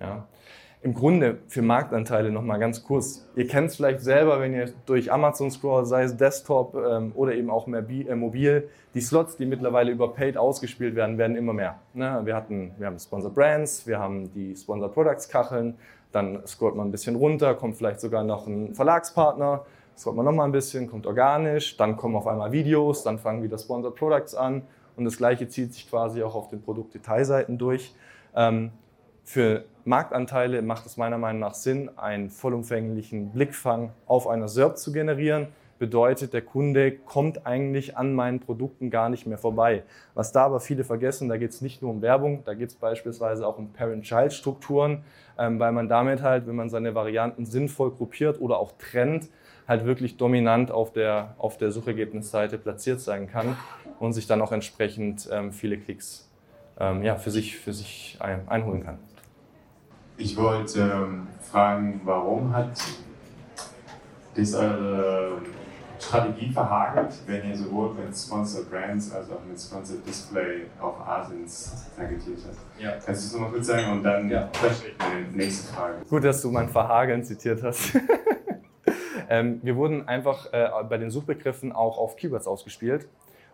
[0.00, 0.26] Ja.
[0.80, 3.26] Im Grunde für Marktanteile nochmal ganz kurz.
[3.34, 7.34] Ihr kennt es vielleicht selber, wenn ihr durch Amazon scrollt, sei es Desktop ähm, oder
[7.34, 8.68] eben auch mehr äh, mobil.
[8.94, 11.80] Die Slots, die mittlerweile über Paid ausgespielt werden, werden immer mehr.
[11.94, 12.20] Ne?
[12.22, 15.76] Wir, hatten, wir haben Sponsor Brands, wir haben die Sponsor Products Kacheln,
[16.12, 19.64] dann scrollt man ein bisschen runter, kommt vielleicht sogar noch ein Verlagspartner,
[19.96, 23.58] scrollt man nochmal ein bisschen, kommt organisch, dann kommen auf einmal Videos, dann fangen wieder
[23.58, 24.62] Sponsor Products an
[24.98, 27.94] und das gleiche zieht sich quasi auch auf den Produktdetailseiten durch.
[28.34, 28.72] Ähm,
[29.24, 34.92] für Marktanteile macht es meiner Meinung nach Sinn, einen vollumfänglichen Blickfang auf einer SERP zu
[34.92, 35.48] generieren.
[35.78, 39.84] Bedeutet, der Kunde kommt eigentlich an meinen Produkten gar nicht mehr vorbei.
[40.14, 42.74] Was da aber viele vergessen, da geht es nicht nur um Werbung, da geht es
[42.74, 45.04] beispielsweise auch um Parent-Child-Strukturen,
[45.38, 49.28] ähm, weil man damit halt, wenn man seine Varianten sinnvoll gruppiert oder auch trennt,
[49.68, 53.56] halt wirklich dominant auf der, auf der Suchergebnisseite platziert sein kann
[53.98, 56.28] und sich dann auch entsprechend ähm, viele Klicks
[56.78, 58.98] ähm, ja, für sich, für sich ein, einholen kann.
[60.16, 62.72] Ich wollte ähm, fragen, warum hat
[64.34, 65.40] das eure
[66.00, 71.86] Strategie verhagelt, wenn ihr sowohl mit Sponsored Brands als auch mit Sponsored Display auf Asins
[71.96, 72.82] targetiert habt?
[72.82, 72.92] Ja.
[72.92, 74.48] Kannst du das nochmal kurz sagen und dann ja.
[74.98, 75.96] meine nächste Frage.
[76.08, 77.96] Gut, dass du mein Verhageln zitiert hast.
[79.30, 83.06] Ähm, wir wurden einfach äh, bei den Suchbegriffen auch auf Keywords ausgespielt.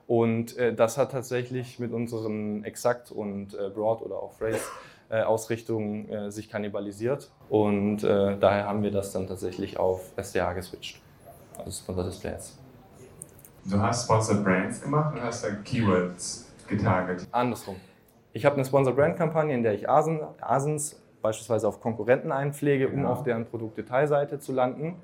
[0.07, 4.61] Und äh, das hat tatsächlich mit unseren Exakt und äh, Broad oder auch Phrase
[5.09, 7.31] äh, Ausrichtungen äh, sich kannibalisiert.
[7.49, 11.01] Und äh, daher haben wir das dann tatsächlich auf SDA geswitcht.
[11.59, 12.59] Also Sponsored Displays.
[13.65, 17.27] Du hast Sponsored Brands gemacht und hast dann Keywords getarget.
[17.33, 17.77] Andersrum.
[18.33, 22.89] Ich habe eine Sponsored Brand Kampagne, in der ich Asen, Asens beispielsweise auf Konkurrenten einpflege,
[22.89, 23.09] um ja.
[23.09, 24.97] auf deren Produktdetailseite zu landen.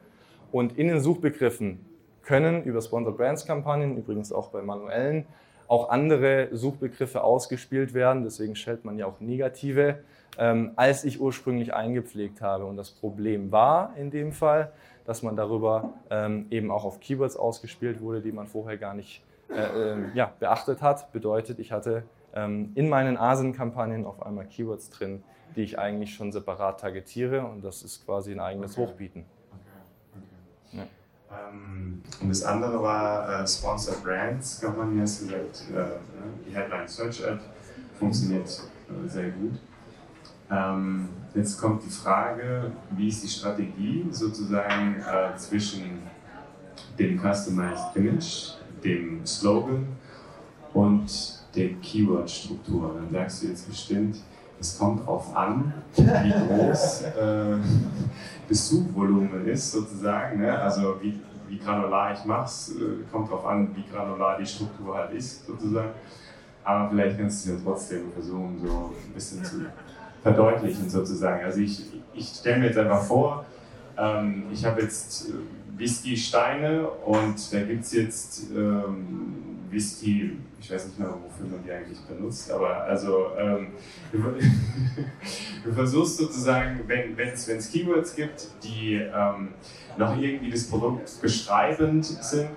[0.53, 1.87] Und in den Suchbegriffen
[2.31, 5.27] können über Sponsored Brands Kampagnen, übrigens auch bei manuellen,
[5.67, 8.23] auch andere Suchbegriffe ausgespielt werden.
[8.23, 9.99] Deswegen stellt man ja auch negative,
[10.39, 12.67] ähm, als ich ursprünglich eingepflegt habe.
[12.67, 14.71] Und das Problem war in dem Fall,
[15.07, 19.25] dass man darüber ähm, eben auch auf Keywords ausgespielt wurde, die man vorher gar nicht
[19.49, 21.11] äh, äh, ja, beachtet hat.
[21.11, 25.25] Bedeutet, ich hatte ähm, in meinen ASIN-Kampagnen auf einmal Keywords drin,
[25.57, 27.45] die ich eigentlich schon separat targetiere.
[27.45, 28.87] Und das ist quasi ein eigenes okay.
[28.87, 29.25] Hochbieten.
[30.71, 30.85] Ja.
[31.31, 35.99] Ähm, und das andere war äh, Sponsored Brands, kann man jetzt gesagt, äh, ne,
[36.47, 37.41] die Headline Search Ad
[37.99, 39.59] funktioniert äh, sehr gut.
[40.51, 46.03] Ähm, jetzt kommt die Frage, wie ist die Strategie sozusagen äh, zwischen
[46.99, 49.87] dem Customized Image, dem Slogan
[50.75, 52.95] und der Keyword-Struktur.
[52.97, 54.17] Dann sagst du jetzt bestimmt,
[54.59, 57.05] es kommt darauf an, wie groß
[58.51, 60.41] äh, das Suchvolumen ist, sozusagen.
[60.41, 60.59] Ne?
[60.59, 65.13] Also wie, wie granular ich mache äh, kommt darauf an, wie granular die Struktur halt
[65.13, 65.91] ist, sozusagen.
[66.65, 69.67] Aber vielleicht kannst du es ja trotzdem versuchen, so ein bisschen zu
[70.23, 71.45] verdeutlichen, sozusagen.
[71.45, 71.83] Also ich,
[72.15, 73.47] ich stelle mir jetzt einfach vor,
[73.97, 75.33] ähm, ich habe jetzt äh,
[75.79, 81.71] Whisky-Steine und da gibt es jetzt ähm, Whisky, ich weiß nicht mehr, wofür man die
[81.71, 83.69] eigentlich benutzt, aber also ähm,
[85.65, 89.51] du, versuchst sozusagen, wenn es Keywords gibt, die ähm,
[89.97, 92.51] noch irgendwie das Produkt beschreibend sind,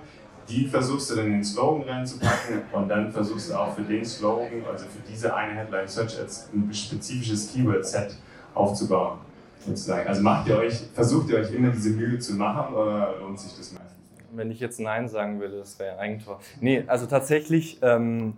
[0.48, 4.04] die versuchst du dann in den Slogan reinzupacken und dann versuchst du auch für den
[4.04, 8.16] Slogan, also für diese eine Headline Search Ads, ein spezifisches Keyword-Set
[8.54, 9.18] aufzubauen.
[9.64, 10.06] sozusagen?
[10.06, 13.56] Also macht ihr euch, versucht ihr euch immer diese Mühe zu machen oder lohnt sich
[13.56, 13.83] das nicht?
[14.36, 16.40] Wenn ich jetzt Nein sagen würde, das wäre ein Eigentor.
[16.60, 18.36] Nee, also tatsächlich, ähm,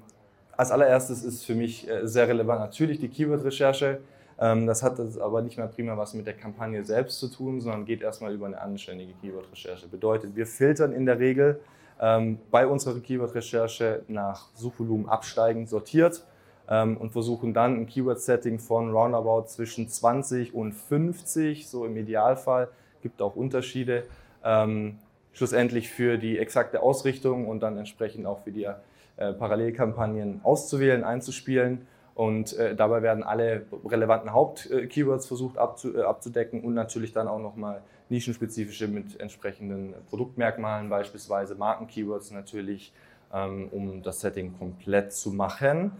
[0.56, 4.00] als allererstes ist für mich äh, sehr relevant natürlich die Keyword-Recherche.
[4.38, 7.60] Ähm, das hat das aber nicht mehr prima was mit der Kampagne selbst zu tun,
[7.60, 9.88] sondern geht erstmal über eine anständige Keyword-Recherche.
[9.88, 11.60] Bedeutet, wir filtern in der Regel
[12.00, 16.24] ähm, bei unserer Keyword-Recherche nach Suchvolumen absteigend sortiert
[16.68, 22.68] ähm, und versuchen dann ein Keyword-Setting von roundabout zwischen 20 und 50, so im Idealfall,
[23.02, 24.04] gibt auch Unterschiede,
[24.44, 24.98] ähm,
[25.36, 31.86] schlussendlich für die exakte Ausrichtung und dann entsprechend auch für die äh, Parallelkampagnen auszuwählen, einzuspielen.
[32.14, 37.38] Und äh, dabei werden alle relevanten Haupt-Keywords versucht abzu, äh, abzudecken und natürlich dann auch
[37.38, 42.94] nochmal nischenspezifische mit entsprechenden Produktmerkmalen, beispielsweise Marken-Keywords natürlich,
[43.34, 45.92] ähm, um das Setting komplett zu machen.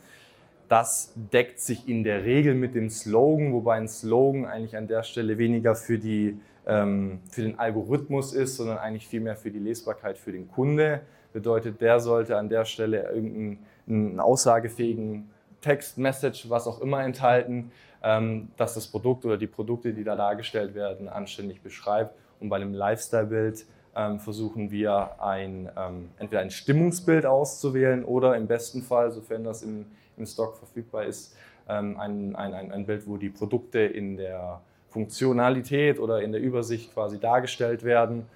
[0.70, 5.02] Das deckt sich in der Regel mit dem Slogan, wobei ein Slogan eigentlich an der
[5.02, 10.32] Stelle weniger für, die, für den Algorithmus ist, sondern eigentlich vielmehr für die Lesbarkeit für
[10.32, 11.02] den Kunde.
[11.32, 17.70] Bedeutet, der sollte an der Stelle irgendeinen aussagefähigen Text, Message, was auch immer enthalten,
[18.02, 22.14] ähm, dass das Produkt oder die Produkte, die da dargestellt werden, anständig beschreibt.
[22.40, 28.46] Und bei einem Lifestyle-Bild ähm, versuchen wir ein, ähm, entweder ein Stimmungsbild auszuwählen oder im
[28.46, 31.34] besten Fall, sofern das im, im Stock verfügbar ist,
[31.68, 36.92] ähm, ein, ein, ein Bild, wo die Produkte in der Funktionalität oder in der Übersicht
[36.94, 38.26] quasi dargestellt werden.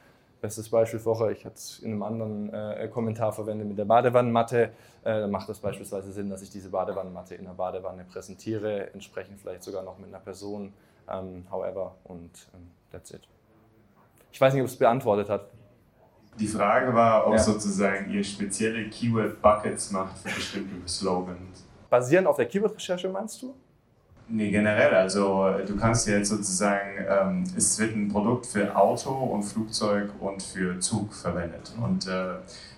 [0.41, 4.71] Bestes Beispiel vorher, ich hatte es in einem anderen äh, Kommentar verwendet mit der Badewannenmatte.
[5.05, 9.63] Äh, macht das beispielsweise Sinn, dass ich diese Badewannenmatte in der Badewanne präsentiere, entsprechend vielleicht
[9.63, 10.73] sogar noch mit einer Person,
[11.11, 13.21] ähm, however, und ähm, that's it.
[14.33, 15.47] Ich weiß nicht, ob es beantwortet hat.
[16.39, 17.39] Die Frage war, ob Ja.
[17.39, 21.67] sozusagen ihr spezielle Keyword-Buckets macht für bestimmte Slogans.
[21.91, 23.55] Basierend auf der Keyword-Recherche meinst du?
[24.33, 24.95] Nee, generell.
[24.95, 30.41] Also du kannst jetzt sozusagen, ähm, es wird ein Produkt für Auto und Flugzeug und
[30.41, 31.73] für Zug verwendet.
[31.83, 32.35] Und äh,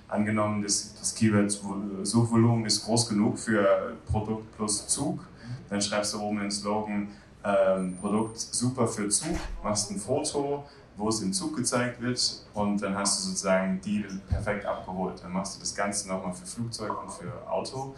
[0.09, 5.27] angenommen, das, das Keyword-Suchvolumen ist groß genug für Produkt plus Zug,
[5.69, 7.09] dann schreibst du oben den Slogan
[7.45, 10.65] ähm, Produkt super für Zug, machst ein Foto,
[11.03, 12.21] wo es im Zug gezeigt wird
[12.55, 15.23] und dann hast du sozusagen die perfekt abgeholt.
[15.23, 17.95] Dann machst du das Ganze nochmal für Flugzeug und für Auto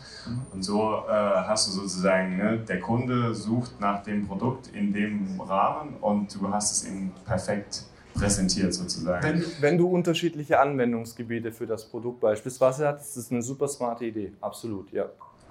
[0.52, 5.40] und so äh, hast du sozusagen, ne, der Kunde sucht nach dem Produkt in dem
[5.40, 9.22] Rahmen und du hast es ihm perfekt präsentiert sozusagen.
[9.22, 14.06] Wenn, wenn du unterschiedliche Anwendungsgebiete für das Produkt beispielsweise hast, ist das eine super smarte
[14.06, 14.32] Idee.
[14.40, 15.06] Absolut, ja.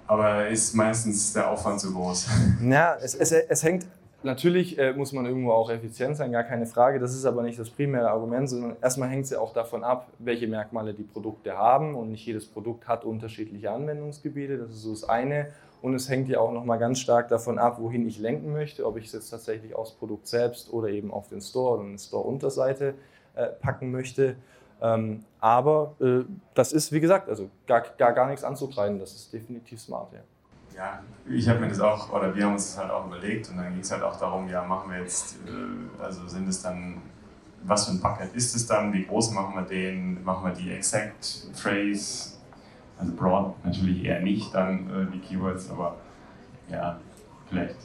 [0.07, 2.27] Aber ist meistens der Aufwand zu groß.
[2.61, 3.85] Ja, es, es, es hängt,
[4.23, 6.99] natürlich äh, muss man irgendwo auch effizient sein, gar keine Frage.
[6.99, 10.07] Das ist aber nicht das primäre Argument, sondern erstmal hängt es ja auch davon ab,
[10.19, 11.95] welche Merkmale die Produkte haben.
[11.95, 14.57] Und nicht jedes Produkt hat unterschiedliche Anwendungsgebiete.
[14.57, 15.47] Das ist so das eine.
[15.81, 18.97] Und es hängt ja auch nochmal ganz stark davon ab, wohin ich lenken möchte, ob
[18.97, 22.93] ich es jetzt tatsächlich aufs Produkt selbst oder eben auf den Store oder eine Store-Unterseite
[23.35, 24.37] äh, packen möchte.
[24.81, 28.99] Ähm, aber äh, das ist, wie gesagt, also gar, gar, gar nichts anzukreiden.
[28.99, 30.19] Das ist definitiv smart, ja.
[30.75, 33.57] Ja, ich habe mir das auch, oder wir haben uns das halt auch überlegt und
[33.57, 37.01] dann ging es halt auch darum, ja, machen wir jetzt, äh, also sind es dann,
[37.63, 40.71] was für ein Bucket ist es dann, wie groß machen wir den, machen wir die
[40.71, 42.33] Exact Phrase,
[42.97, 45.95] also broad natürlich eher nicht dann äh, die Keywords, aber
[46.69, 46.99] ja,
[47.49, 47.75] vielleicht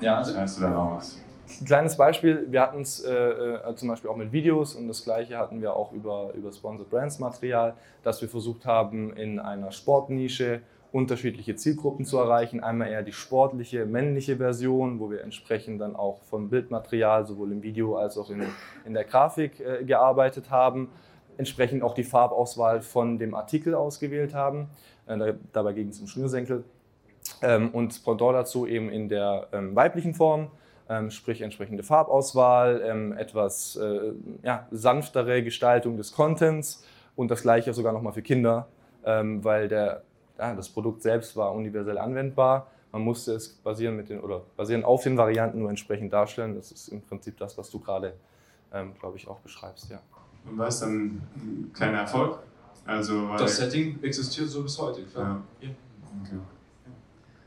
[0.00, 1.18] Ja, also hast du da noch was.
[1.60, 5.04] Ein kleines Beispiel, wir hatten es äh, äh, zum Beispiel auch mit Videos und das
[5.04, 9.70] gleiche hatten wir auch über, über Sponsored Brands Material, dass wir versucht haben, in einer
[9.70, 12.62] Sportnische unterschiedliche Zielgruppen zu erreichen.
[12.62, 17.62] Einmal eher die sportliche, männliche Version, wo wir entsprechend dann auch vom Bildmaterial sowohl im
[17.62, 18.42] Video als auch in,
[18.84, 20.88] in der Grafik äh, gearbeitet haben.
[21.38, 24.68] Entsprechend auch die Farbauswahl von dem Artikel ausgewählt haben.
[25.06, 26.64] Äh, da, dabei ging es um Schnürsenkel.
[27.42, 30.50] Ähm, und Pendant dazu eben in der ähm, weiblichen Form
[30.88, 36.84] ähm, sprich entsprechende Farbauswahl, ähm, etwas äh, ja, sanftere Gestaltung des Contents
[37.16, 38.68] und das gleiche sogar nochmal für Kinder,
[39.04, 40.02] ähm, weil der,
[40.38, 42.70] ja, das Produkt selbst war universell anwendbar.
[42.92, 46.54] Man musste es basierend, mit den, oder basierend auf den Varianten nur entsprechend darstellen.
[46.54, 48.14] Das ist im Prinzip das, was du gerade,
[48.72, 49.90] ähm, glaube ich, auch beschreibst.
[49.90, 50.00] Ja.
[50.48, 52.38] Und war es dann ein kleiner Erfolg?
[52.86, 55.42] Also, Das Setting existiert so bis heute, klar.
[55.60, 55.68] Ja.
[55.68, 55.74] Ja.
[56.22, 56.38] Okay.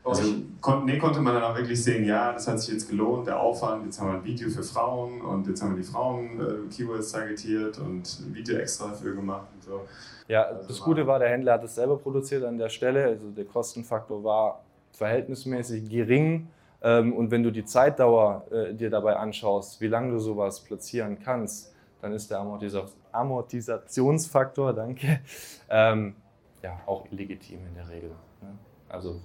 [0.02, 3.26] Also kon nee, konnte man dann auch wirklich sehen, ja, das hat sich jetzt gelohnt,
[3.26, 7.12] der Aufwand, jetzt haben wir ein Video für Frauen und jetzt haben wir die Frauen-Keywords
[7.12, 9.82] targetiert und ein Video extra dafür gemacht und so.
[10.26, 13.04] Ja, das Gute war, der Händler hat es selber produziert an der Stelle.
[13.04, 16.48] Also der Kostenfaktor war verhältnismäßig gering.
[16.82, 21.18] Ähm, Und wenn du die Zeitdauer äh, dir dabei anschaust, wie lange du sowas platzieren
[21.22, 25.20] kannst, dann ist der Amortisa Amortisationsfaktor, danke,
[25.68, 26.14] ähm,
[26.62, 28.10] ja, auch illegitim in der Regel.
[28.40, 28.56] Ne?
[28.88, 29.20] Also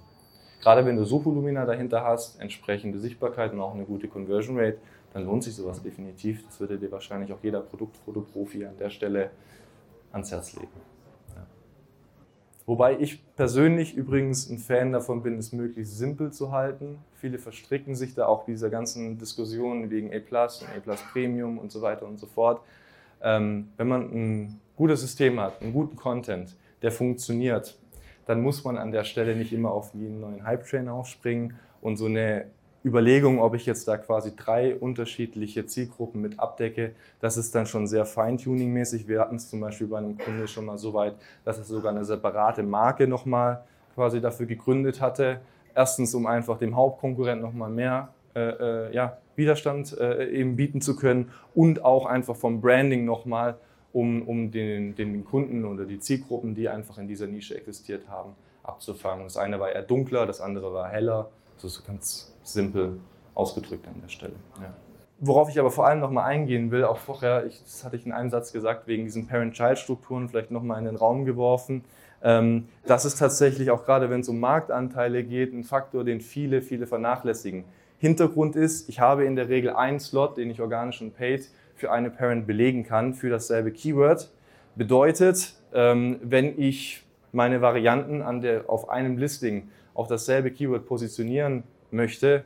[0.66, 4.78] gerade wenn du Suchvolumina dahinter hast, entsprechende Sichtbarkeit und auch eine gute Conversion Rate,
[5.12, 6.44] dann lohnt sich sowas definitiv.
[6.44, 9.30] Das würde dir wahrscheinlich auch jeder Produktfotoprofi an der Stelle
[10.10, 10.66] ans Herz legen.
[11.36, 11.46] Ja.
[12.66, 16.98] Wobei ich persönlich übrigens ein Fan davon bin, es möglichst simpel zu halten.
[17.14, 21.80] Viele verstricken sich da auch dieser ganzen Diskussionen wegen A und A Premium und so
[21.80, 22.60] weiter und so fort.
[23.22, 27.78] Ähm, wenn man ein gutes System hat, einen guten Content, der funktioniert,
[28.26, 32.06] dann muss man an der Stelle nicht immer auf jeden neuen Hype-Train aufspringen und so
[32.06, 32.46] eine
[32.84, 37.88] Überlegung, ob ich jetzt da quasi drei unterschiedliche Zielgruppen mit abdecke, das ist dann schon
[37.88, 39.08] sehr Feintuning-mäßig.
[39.08, 41.90] Wir hatten es zum Beispiel bei einem Kunde schon mal so weit, dass er sogar
[41.90, 43.64] eine separate Marke nochmal
[43.96, 45.40] quasi dafür gegründet hatte.
[45.74, 48.40] Erstens, um einfach dem Hauptkonkurrent nochmal mehr äh,
[48.88, 53.56] äh, ja, Widerstand äh, eben bieten zu können und auch einfach vom Branding nochmal,
[53.96, 58.34] um, um den, den Kunden oder die Zielgruppen, die einfach in dieser Nische existiert haben,
[58.62, 59.24] abzufangen.
[59.24, 61.30] Das eine war eher dunkler, das andere war heller.
[61.54, 63.00] Das ist ganz simpel
[63.34, 64.34] ausgedrückt an der Stelle.
[64.60, 64.74] Ja.
[65.18, 68.12] Worauf ich aber vor allem nochmal eingehen will, auch vorher, ich, das hatte ich in
[68.12, 71.82] einem Satz gesagt, wegen diesen Parent-Child-Strukturen vielleicht nochmal in den Raum geworfen.
[72.22, 76.60] Ähm, das ist tatsächlich auch gerade, wenn es um Marktanteile geht, ein Faktor, den viele,
[76.60, 77.64] viele vernachlässigen.
[77.96, 81.92] Hintergrund ist, ich habe in der Regel einen Slot, den ich organisch und paid für
[81.92, 84.30] eine Parent belegen kann, für dasselbe Keyword.
[84.74, 91.62] Bedeutet, ähm, wenn ich meine Varianten an der, auf einem Listing auf dasselbe Keyword positionieren
[91.90, 92.44] möchte,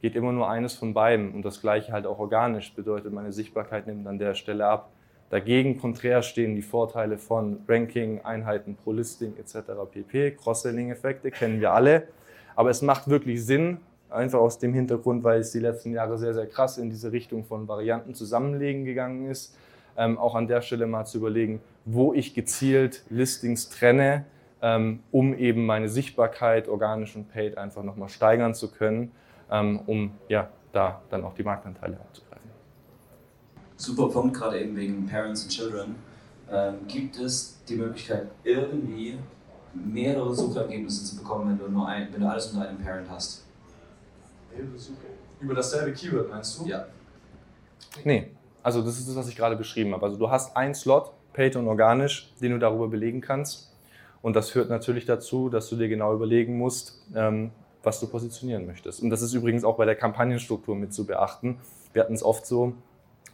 [0.00, 1.32] geht immer nur eines von beiden.
[1.32, 4.90] Und das gleiche halt auch organisch, bedeutet, meine Sichtbarkeit nimmt an der Stelle ab.
[5.28, 9.70] Dagegen konträr stehen die Vorteile von Ranking, Einheiten pro Listing etc.
[9.90, 10.32] pp.
[10.32, 12.08] Cross-Selling-Effekte kennen wir alle.
[12.56, 13.78] Aber es macht wirklich Sinn,
[14.10, 17.44] einfach aus dem Hintergrund, weil es die letzten Jahre sehr, sehr krass in diese Richtung
[17.44, 19.56] von Varianten zusammenlegen gegangen ist.
[19.96, 24.24] Ähm, auch an der Stelle mal zu überlegen, wo ich gezielt Listings trenne,
[24.62, 29.12] ähm, um eben meine Sichtbarkeit, organisch und paid, einfach nochmal steigern zu können,
[29.50, 32.50] ähm, um ja, da dann auch die Marktanteile abzugreifen.
[33.76, 35.94] Super Punkt, gerade eben wegen Parents and Children.
[36.52, 39.18] Ähm, gibt es die Möglichkeit, irgendwie
[39.74, 43.44] mehrere Suchergebnisse zu bekommen, wenn du, nur ein, wenn du alles unter einem Parent hast?
[45.40, 46.66] Über dasselbe Keyword meinst du?
[46.66, 46.86] Ja.
[48.04, 48.30] Nee,
[48.62, 50.04] also das ist das, was ich gerade beschrieben habe.
[50.04, 53.72] Also du hast einen Slot, paid und organisch, den du darüber belegen kannst.
[54.22, 58.66] Und das führt natürlich dazu, dass du dir genau überlegen musst, ähm, was du positionieren
[58.66, 59.02] möchtest.
[59.02, 61.58] Und das ist übrigens auch bei der Kampagnenstruktur mit zu beachten.
[61.92, 62.74] Wir hatten es oft so,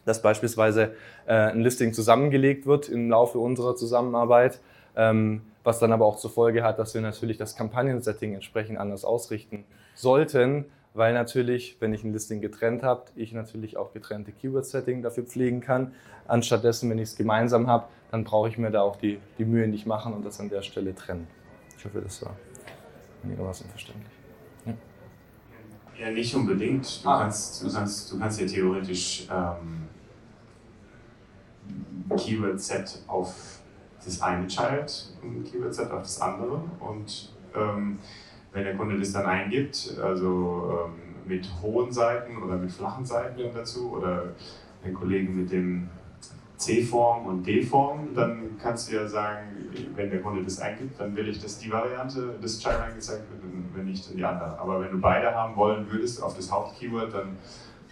[0.05, 0.93] dass beispielsweise
[1.25, 4.61] äh, ein Listing zusammengelegt wird im Laufe unserer Zusammenarbeit,
[4.95, 9.03] ähm, was dann aber auch zur Folge hat, dass wir natürlich das Kampagnensetting entsprechend anders
[9.03, 10.65] ausrichten sollten,
[10.97, 15.61] weil natürlich, wenn ich ein Listing getrennt habe, ich natürlich auch getrennte Keyword-Setting dafür pflegen
[15.61, 15.93] kann.
[16.27, 19.67] Anstattdessen, wenn ich es gemeinsam habe, dann brauche ich mir da auch die, die Mühe
[19.67, 21.27] nicht machen und das an der Stelle trennen.
[21.77, 22.35] Ich hoffe, das war
[23.23, 24.11] einigermaßen verständlich.
[24.65, 24.73] Ja.
[25.99, 27.05] ja, nicht unbedingt.
[27.05, 27.19] Du, ah.
[27.19, 29.87] kannst, du, kannst, du kannst ja theoretisch ähm,
[32.17, 33.61] Keyword-Set auf
[34.03, 37.99] das eine Child und Keyword-Set auf das andere und ähm,
[38.57, 43.39] wenn der Kunde das dann eingibt, also ähm, mit hohen Seiten oder mit flachen Seiten
[43.53, 44.23] dazu oder
[44.83, 45.89] den Kollegen mit dem
[46.57, 49.49] C-Form und D-Form, dann kannst du ja sagen,
[49.95, 53.43] wenn der Kunde das eingibt, dann will ich, dass die Variante des Child angezeigt wird
[53.43, 54.57] und wenn nicht, dann die andere.
[54.59, 57.37] Aber wenn du beide haben wollen würdest auf das Hauptkeyword, dann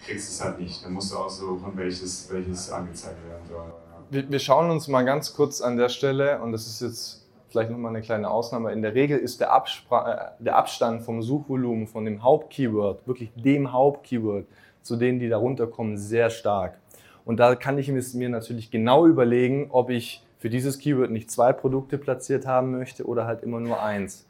[0.04, 0.84] kriegst du es halt nicht.
[0.84, 3.72] Dann musst du aussuchen, welches, welches angezeigt werden soll.
[4.10, 7.70] Wir, wir schauen uns mal ganz kurz an der Stelle, und das ist jetzt vielleicht
[7.70, 8.72] nochmal eine kleine Ausnahme.
[8.72, 13.30] In der Regel ist der, Abspra äh, der Abstand vom Suchvolumen von dem Hauptkeyword, wirklich
[13.34, 14.46] dem Hauptkeyword,
[14.82, 16.78] zu denen, die darunter kommen, sehr stark.
[17.24, 21.52] Und da kann ich mir natürlich genau überlegen, ob ich für dieses Keyword nicht zwei
[21.52, 24.26] Produkte platziert haben möchte oder halt immer nur eins.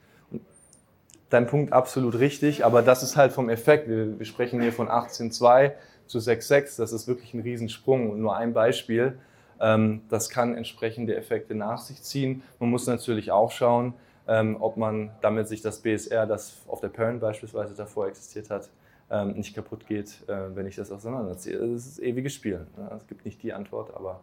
[1.29, 3.88] Dein Punkt absolut richtig, aber das ist halt vom Effekt.
[3.88, 5.72] Wir, wir sprechen hier von 18.2
[6.07, 9.18] zu 6.6, das ist wirklich ein Riesensprung und nur ein Beispiel.
[9.61, 12.42] Ähm, das kann entsprechende Effekte nach sich ziehen.
[12.59, 13.95] Man muss natürlich auch schauen,
[14.29, 18.71] ähm, ob man damit sich das BSR, das auf der Parent beispielsweise davor existiert hat,
[19.11, 21.59] ähm, nicht kaputt geht, äh, wenn ich das auseinanderziehe.
[21.59, 22.66] Das ist ewiges Spiel.
[22.77, 22.90] Ne?
[22.97, 24.20] Es gibt nicht die Antwort, aber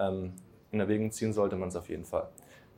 [0.00, 2.26] in Erwägung ziehen sollte man es auf jeden Fall.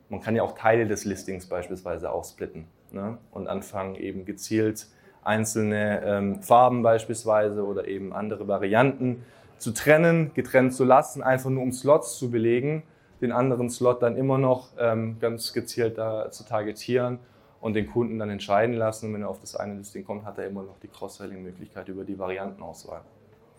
[0.09, 3.17] Man kann ja auch Teile des Listings beispielsweise aufsplitten ne?
[3.31, 4.87] und anfangen eben gezielt
[5.23, 9.23] einzelne Farben beispielsweise oder eben andere Varianten
[9.57, 12.83] zu trennen, getrennt zu lassen, einfach nur um Slots zu belegen,
[13.21, 17.19] den anderen Slot dann immer noch ähm, ganz gezielt da zu targetieren
[17.61, 19.07] und den Kunden dann entscheiden lassen.
[19.07, 22.03] Und wenn er auf das eine Listing kommt, hat er immer noch die Cross-Selling-Möglichkeit über
[22.03, 23.01] die Variantenauswahl.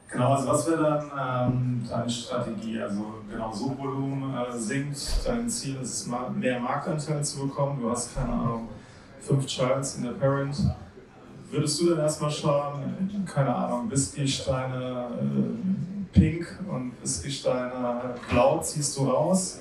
[0.08, 2.80] Genau, also was wäre dann ähm, deine Strategie?
[2.80, 7.80] Also genau, Suchvolumen äh, sinkt, dein Ziel ist mehr Marktanteil zu bekommen.
[7.80, 8.68] Du hast keine Ahnung,
[9.18, 10.56] fünf Charts in der Parent
[11.50, 15.85] würdest du dann erstmal schauen, keine Ahnung, Whisky-Steine äh,
[16.16, 19.60] pink und Whisky-Steine blau ziehst du raus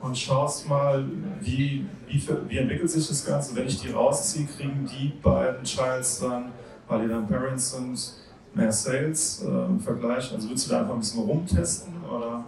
[0.00, 1.04] und schaust mal,
[1.40, 3.56] wie, wie, wie entwickelt sich das Ganze.
[3.56, 6.52] Wenn ich die rausziehe, kriegen die beiden Childs dann,
[6.88, 8.14] weil die dann Parents sind,
[8.54, 10.32] mehr Sales äh, im Vergleich.
[10.32, 12.44] Also würdest du da einfach ein bisschen rumtesten oder?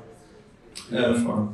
[0.93, 1.49] Ähm,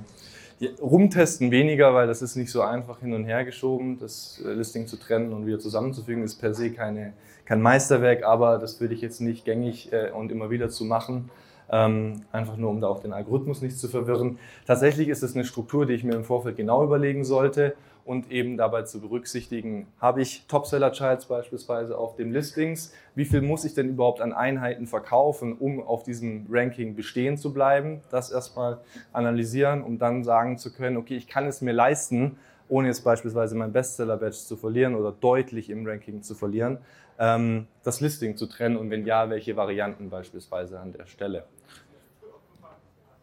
[0.58, 3.98] ja, rumtesten weniger, weil das ist nicht so einfach hin und her geschoben.
[3.98, 8.58] Das äh, Listing zu trennen und wieder zusammenzufügen ist per se keine, kein Meisterwerk, aber
[8.58, 11.30] das würde ich jetzt nicht gängig äh, und immer wieder zu machen.
[11.74, 14.38] Ähm, einfach nur, um da auch den Algorithmus nicht zu verwirren.
[14.66, 18.56] Tatsächlich ist es eine Struktur, die ich mir im Vorfeld genau überlegen sollte und eben
[18.56, 23.88] dabei zu berücksichtigen, habe ich Topseller-Childs beispielsweise auf dem Listings, wie viel muss ich denn
[23.88, 28.78] überhaupt an Einheiten verkaufen, um auf diesem Ranking bestehen zu bleiben, das erstmal
[29.12, 32.36] analysieren, um dann sagen zu können, okay, ich kann es mir leisten,
[32.68, 36.78] ohne jetzt beispielsweise mein Bestseller-Badge zu verlieren oder deutlich im Ranking zu verlieren,
[37.18, 41.44] ähm, das Listing zu trennen und wenn ja, welche Varianten beispielsweise an der Stelle.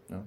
[0.10, 0.24] Ja.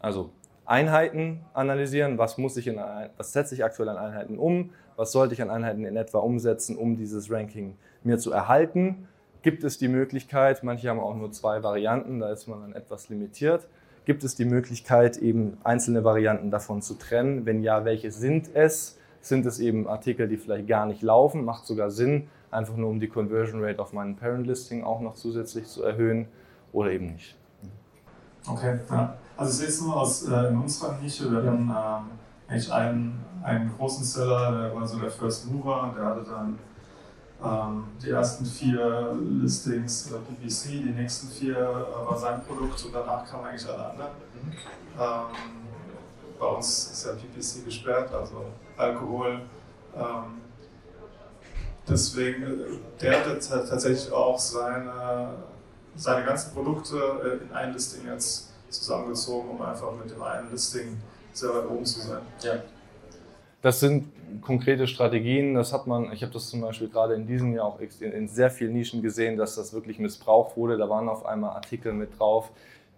[0.00, 0.30] Also
[0.64, 2.80] Einheiten analysieren, was, muss ich in,
[3.16, 6.76] was setze ich aktuell an Einheiten um, was sollte ich an Einheiten in etwa umsetzen,
[6.76, 9.08] um dieses Ranking mir zu erhalten.
[9.42, 13.08] Gibt es die Möglichkeit, manche haben auch nur zwei Varianten, da ist man dann etwas
[13.08, 13.68] limitiert,
[14.04, 17.46] gibt es die Möglichkeit, eben einzelne Varianten davon zu trennen?
[17.46, 18.98] Wenn ja, welche sind es?
[19.20, 21.44] Sind es eben Artikel, die vielleicht gar nicht laufen?
[21.44, 25.14] Macht sogar Sinn, einfach nur um die Conversion Rate auf meinem Parent Listing auch noch
[25.14, 26.28] zusätzlich zu erhöhen
[26.72, 27.36] oder eben nicht.
[28.48, 29.16] Okay, ja.
[29.36, 32.10] Also ich sehe es nur aus äh, in unserer Nische, wir hatten ähm,
[32.48, 36.58] eigentlich einen, einen großen Seller, der war so der First Mover, der hatte dann
[37.44, 42.94] ähm, die ersten vier Listings äh, PPC, die nächsten vier äh, war sein Produkt und
[42.94, 44.10] danach kamen eigentlich alle anderen.
[44.42, 44.52] Mhm.
[44.98, 45.66] Ähm,
[46.38, 48.46] bei uns ist ja PPC gesperrt, also
[48.78, 49.42] Alkohol.
[49.94, 50.40] Ähm,
[51.86, 52.56] deswegen, äh,
[53.02, 55.34] der hatte tatsächlich auch seine,
[55.94, 60.96] seine ganzen Produkte äh, in ein Listing jetzt zusammengezogen, um einfach mit dem einen Listing
[61.32, 62.22] sehr weit oben zu sein.
[62.42, 62.54] Ja.
[63.62, 64.12] Das sind
[64.42, 65.54] konkrete Strategien.
[65.54, 68.50] Das hat man, ich habe das zum Beispiel gerade in diesem Jahr auch in sehr
[68.50, 70.76] vielen Nischen gesehen, dass das wirklich missbraucht wurde.
[70.76, 72.50] Da waren auf einmal Artikel mit drauf,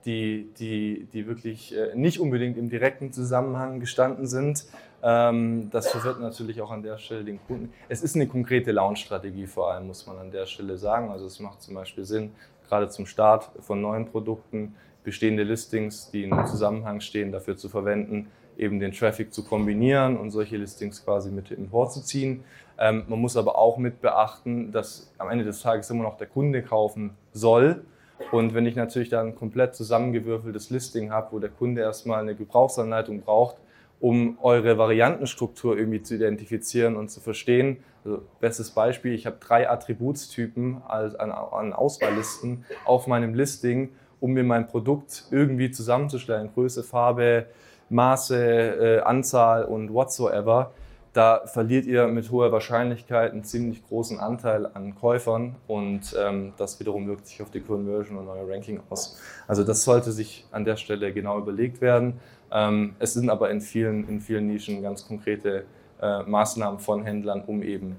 [0.05, 4.65] die, die, die wirklich äh, nicht unbedingt im direkten Zusammenhang gestanden sind.
[5.03, 7.73] Ähm, das verwirrt natürlich auch an der Stelle den Kunden.
[7.89, 11.11] Es ist eine konkrete Launch-Strategie vor allem, muss man an der Stelle sagen.
[11.11, 12.33] Also es macht zum Beispiel Sinn,
[12.69, 14.75] gerade zum Start von neuen Produkten,
[15.09, 18.27] bestehende Listings, die in Zusammenhang stehen, dafür zu verwenden,
[18.59, 22.45] eben den Traffic zu kombinieren und solche Listings quasi mit im vorzuziehen.
[22.79, 26.27] Ähm, man muss aber auch mit beachten, dass am Ende des Tages immer noch der
[26.27, 27.85] Kunde kaufen soll.
[28.33, 32.35] Und wenn ich natürlich dann ein komplett zusammengewürfeltes Listing habe, wo der Kunde erstmal eine
[32.35, 33.57] Gebrauchsanleitung braucht,
[34.01, 37.79] um eure Variantenstruktur irgendwie zu identifizieren und zu verstehen.
[38.05, 43.91] Also, bestes Beispiel, ich habe drei Attributstypen an Auswahllisten auf meinem Listing
[44.21, 46.51] um mir mein Produkt irgendwie zusammenzustellen.
[46.55, 47.47] Größe, Farbe,
[47.91, 50.73] Maße, äh, Anzahl und whatsoever.
[51.13, 56.79] Da verliert ihr mit hoher Wahrscheinlichkeit einen ziemlich großen Anteil an Käufern und ähm, das
[56.79, 59.19] wiederum wirkt sich auf die Conversion und euer Ranking aus.
[59.47, 62.21] Also das sollte sich an der Stelle genau überlegt werden.
[62.53, 65.65] Ähm, es sind aber in vielen, in vielen Nischen ganz konkrete
[66.01, 67.97] äh, Maßnahmen von Händlern, um eben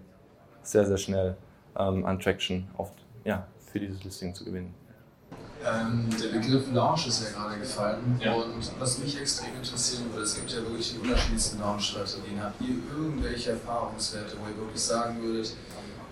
[0.62, 1.36] sehr, sehr schnell
[1.78, 2.92] ähm, an Traction auf,
[3.26, 4.79] ja, für dieses Listing zu gewinnen.
[5.66, 8.34] Ähm, der Begriff Launch ist ja gerade gefallen ja.
[8.34, 12.42] und was mich extrem interessieren würde, es gibt ja wirklich die unterschiedlichsten Launch-Strategien.
[12.42, 15.54] Habt ihr irgendwelche Erfahrungswerte, wo ihr wirklich sagen würdet,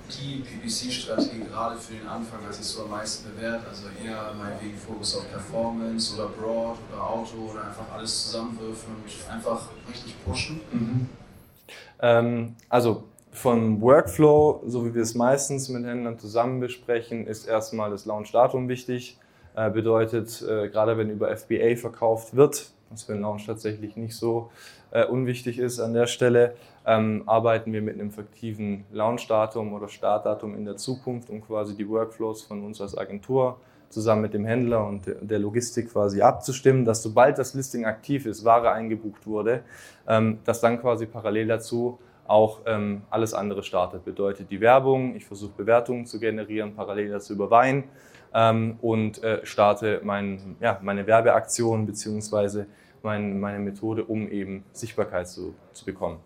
[0.09, 4.77] die PPC-Strategie gerade für den Anfang hat sich so am meisten bewährt, also eher meinetwegen
[4.77, 10.61] Fokus auf Performance oder Broad oder Auto oder einfach alles zusammenwürfen und einfach richtig pushen?
[10.71, 11.09] Mhm.
[12.01, 17.89] Ähm, also vom Workflow, so wie wir es meistens mit Händlern zusammen besprechen, ist erstmal
[17.91, 19.17] das Launch-Datum wichtig.
[19.57, 24.15] Äh, bedeutet, äh, gerade wenn über FBA verkauft wird, was für einen Launch tatsächlich nicht
[24.15, 24.51] so
[24.91, 26.53] äh, unwichtig ist an der Stelle,
[26.85, 31.89] ähm, arbeiten wir mit einem fiktiven Launchdatum oder Startdatum in der Zukunft, um quasi die
[31.89, 33.57] Workflows von uns als Agentur
[33.89, 38.45] zusammen mit dem Händler und der Logistik quasi abzustimmen, dass sobald das Listing aktiv ist,
[38.45, 39.63] Ware eingebucht wurde,
[40.07, 41.97] ähm, dass dann quasi parallel dazu
[42.27, 44.05] auch ähm, alles andere startet.
[44.05, 47.85] Bedeutet die Werbung, ich versuche Bewertungen zu generieren, parallel dazu über Wein
[48.33, 52.65] ähm, und äh, starte mein, ja, meine Werbeaktion bzw.
[53.03, 56.19] Mein, meine Methode, um eben Sichtbarkeit zu, zu bekommen.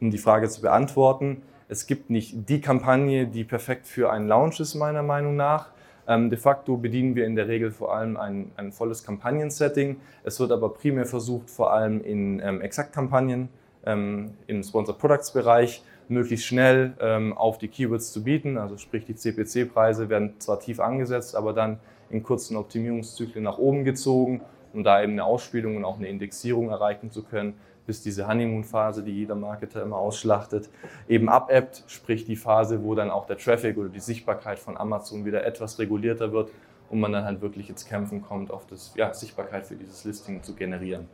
[0.00, 4.60] Um die Frage zu beantworten, es gibt nicht die Kampagne, die perfekt für einen Launch
[4.60, 5.70] ist, meiner Meinung nach.
[6.06, 9.96] Ähm, de facto bedienen wir in der Regel vor allem ein, ein volles Kampagnen-Setting.
[10.22, 13.48] Es wird aber primär versucht, vor allem in ähm, Exakt-Kampagnen
[13.86, 18.58] ähm, im Sponsor Products Bereich möglichst schnell ähm, auf die Keywords zu bieten.
[18.58, 21.78] Also sprich, die CPC-Preise werden zwar tief angesetzt, aber dann
[22.10, 24.42] in kurzen Optimierungszyklen nach oben gezogen,
[24.72, 27.54] um da eben eine Ausspielung und auch eine Indexierung erreichen zu können,
[27.86, 30.70] bis diese Honeymoon-Phase, die jeder Marketer immer ausschlachtet,
[31.08, 35.24] eben abebbt, sprich die Phase, wo dann auch der Traffic oder die Sichtbarkeit von Amazon
[35.24, 36.50] wieder etwas regulierter wird
[36.88, 40.42] und man dann halt wirklich ins Kämpfen kommt, auf das ja, Sichtbarkeit für dieses Listing
[40.42, 41.08] zu generieren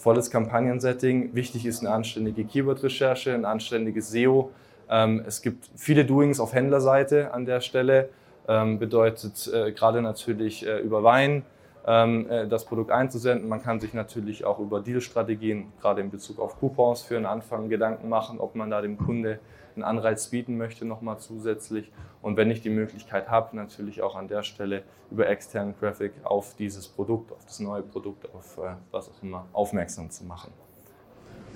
[0.00, 1.34] volles Kampagnensetting.
[1.34, 4.50] Wichtig ist eine anständige Keyword-Recherche, ein anständiges SEO.
[4.88, 8.08] Ähm, es gibt viele Doings auf Händlerseite an der Stelle.
[8.48, 11.44] Ähm, bedeutet äh, gerade natürlich äh, über Wein
[11.86, 13.48] ähm, äh, das Produkt einzusenden.
[13.48, 17.68] Man kann sich natürlich auch über Deal-Strategien, gerade in Bezug auf Coupons, für den Anfang
[17.68, 19.38] Gedanken machen, ob man da dem Kunde
[19.82, 21.90] einen Anreiz bieten möchte, nochmal zusätzlich.
[22.22, 26.54] Und wenn ich die Möglichkeit habe, natürlich auch an der Stelle über externen Traffic auf
[26.56, 30.52] dieses Produkt, auf das neue Produkt, auf äh, was auch immer, aufmerksam zu machen.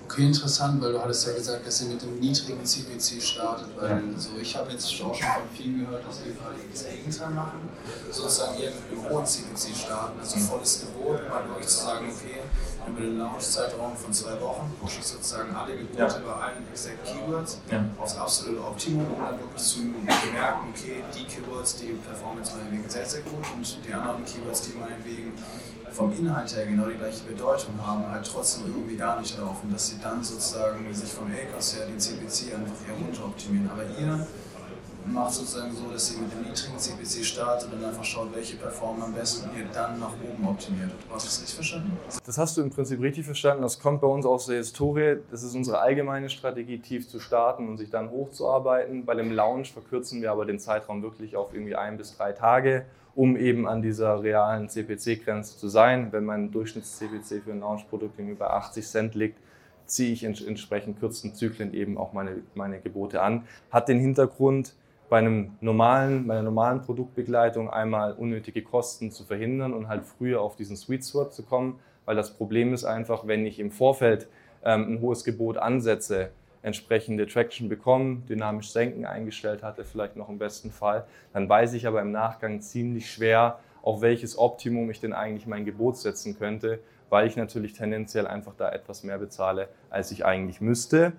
[0.07, 3.91] Okay, interessant, weil du hattest ja gesagt, dass ihr mit dem niedrigen CPC startet, weil
[3.91, 4.01] ja.
[4.19, 7.69] so ich habe jetzt auch schon von vielen gehört, dass wir gerade das Gegenteil machen,
[8.11, 12.41] sozusagen eher mit einem hohen CPC starten, also volles Gebot, bei euch zu sagen, okay,
[12.89, 17.61] über den Launch-Zeitraum von zwei Wochen pushe ich sozusagen alle Gebote bei allen Exact Keywords
[17.99, 22.89] aufs absolute Optimum, um dann wirklich zu merken, okay, die Keywords, die performen jetzt meinetwegen
[22.89, 25.33] sehr, sehr gut und die anderen Keywords, die meinetwegen
[25.93, 29.89] vom Inhalt her genau die gleiche Bedeutung haben, halt trotzdem irgendwie gar nicht laufen, dass
[29.89, 33.71] sie dann sozusagen sich vom ACOS her die CPC einfach eher runter optimieren.
[33.71, 34.27] Aber ihr
[35.07, 39.03] macht sozusagen so, dass ihr mit dem niedrigen CPC startet und einfach schaut, welche performen
[39.03, 40.91] am besten und ihr dann nach oben optimiert.
[41.13, 41.97] Hast du das richtig verstanden?
[42.25, 43.63] Das hast du im Prinzip richtig verstanden.
[43.63, 45.19] Das kommt bei uns aus der Historie.
[45.31, 49.05] Das ist unsere allgemeine Strategie, tief zu starten und sich dann hochzuarbeiten.
[49.05, 52.87] Bei dem Launch verkürzen wir aber den Zeitraum wirklich auf irgendwie ein bis drei Tage,
[53.15, 56.13] um eben an dieser realen CPC-Grenze zu sein.
[56.13, 59.39] Wenn mein Durchschnitts-CPC für ein Launch-Produkt irgendwie bei 80 Cent liegt,
[59.87, 63.47] ziehe ich in entsprechend kürzen Zyklen eben auch meine, meine Gebote an.
[63.71, 64.75] Hat den Hintergrund,
[65.15, 70.41] bei, einem normalen, bei einer normalen Produktbegleitung einmal unnötige Kosten zu verhindern und halt früher
[70.41, 74.27] auf diesen Sweet Spot zu kommen, weil das Problem ist einfach, wenn ich im Vorfeld
[74.65, 76.31] ähm, ein hohes Gebot ansetze,
[76.63, 81.87] entsprechende Traction bekommen, dynamisch senken eingestellt hatte, vielleicht noch im besten Fall, dann weiß ich
[81.87, 86.81] aber im Nachgang ziemlich schwer, auf welches Optimum ich denn eigentlich mein Gebot setzen könnte,
[87.09, 91.13] weil ich natürlich tendenziell einfach da etwas mehr bezahle, als ich eigentlich müsste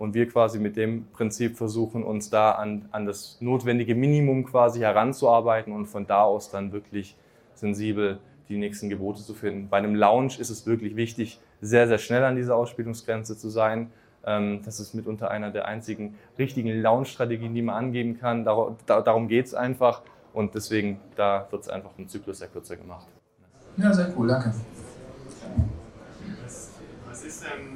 [0.00, 4.80] und wir quasi mit dem Prinzip versuchen, uns da an, an das notwendige Minimum quasi
[4.80, 7.16] heranzuarbeiten und von da aus dann wirklich
[7.54, 9.68] sensibel die nächsten Gebote zu finden.
[9.68, 13.92] Bei einem Lounge ist es wirklich wichtig, sehr, sehr schnell an dieser Ausspielungsgrenze zu sein.
[14.24, 18.46] Ähm, das ist mitunter einer der einzigen richtigen Lounge-Strategien, die man angeben kann.
[18.46, 20.00] Darum geht es einfach
[20.32, 23.06] und deswegen, da wird es einfach im Zyklus sehr kürzer gemacht.
[23.76, 24.54] Ja, sehr cool, danke.
[27.06, 27.69] Was ist denn,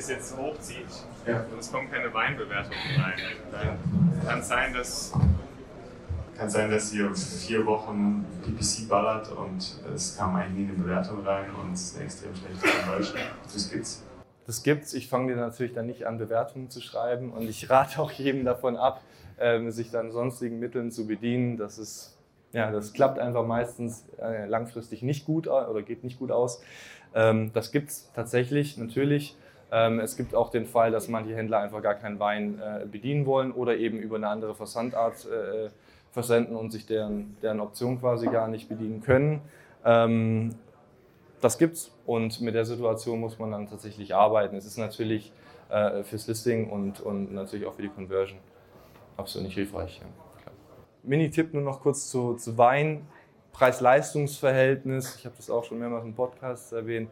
[0.00, 0.86] das jetzt hochzieht
[1.26, 1.44] ja.
[1.52, 3.18] und es kommen keine Weinbewertungen rein,
[3.52, 5.12] dann kann es sein, dass
[6.36, 11.22] kann sein, dass ihr vier Wochen PPC ballert und es kam eigentlich nie eine Bewertung
[11.26, 13.18] rein und es ist eine extrem schlechte Conversion.
[13.42, 14.02] Das gibt's.
[14.46, 14.94] Das gibt's.
[14.94, 18.46] Ich fange dir natürlich dann nicht an, Bewertungen zu schreiben und ich rate auch jedem
[18.46, 19.02] davon ab,
[19.38, 21.58] ähm, sich dann sonstigen Mitteln zu bedienen.
[21.58, 22.16] Das ist
[22.52, 26.62] ja, das klappt einfach meistens äh, langfristig nicht gut oder geht nicht gut aus.
[27.14, 29.36] Ähm, das gibt es tatsächlich natürlich.
[29.72, 33.26] Ähm, es gibt auch den Fall, dass manche Händler einfach gar keinen Wein äh, bedienen
[33.26, 35.70] wollen oder eben über eine andere Versandart äh,
[36.10, 39.42] versenden und sich deren, deren Option quasi gar nicht bedienen können.
[39.84, 40.54] Ähm,
[41.40, 44.56] das gibt's und mit der Situation muss man dann tatsächlich arbeiten.
[44.56, 45.32] Es ist natürlich
[45.70, 48.38] äh, fürs Listing und, und natürlich auch für die Conversion
[49.16, 50.00] absolut nicht hilfreich.
[50.00, 50.06] Ja.
[51.02, 53.06] Mini-Tipp nur noch kurz zu, zu Wein.
[53.52, 57.10] Preis-Leistungs-Verhältnis, ich habe das auch schon mehrmals im Podcast erwähnt,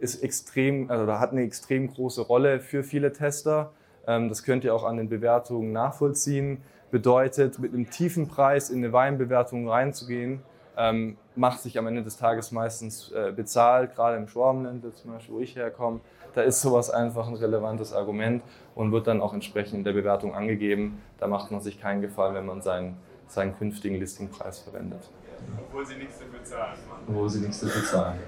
[0.00, 3.72] ist extrem, also hat eine extrem große Rolle für viele Tester.
[4.06, 6.62] Ähm, das könnt ihr auch an den Bewertungen nachvollziehen.
[6.90, 10.42] Bedeutet, mit einem tiefen Preis in eine Weinbewertung reinzugehen,
[10.76, 15.34] ähm, macht sich am Ende des Tages meistens äh, bezahlt, gerade im Schwabenland, zum Beispiel,
[15.34, 16.00] wo ich herkomme.
[16.34, 18.42] Da ist sowas einfach ein relevantes Argument
[18.74, 21.00] und wird dann auch entsprechend in der Bewertung angegeben.
[21.18, 22.96] Da macht man sich keinen Gefallen, wenn man seinen,
[23.26, 25.10] seinen künftigen Listingpreis verwendet.
[25.58, 26.78] Obwohl sie nichts dafür zahlen.
[27.08, 28.18] Obwohl sie nichts dafür zahlen.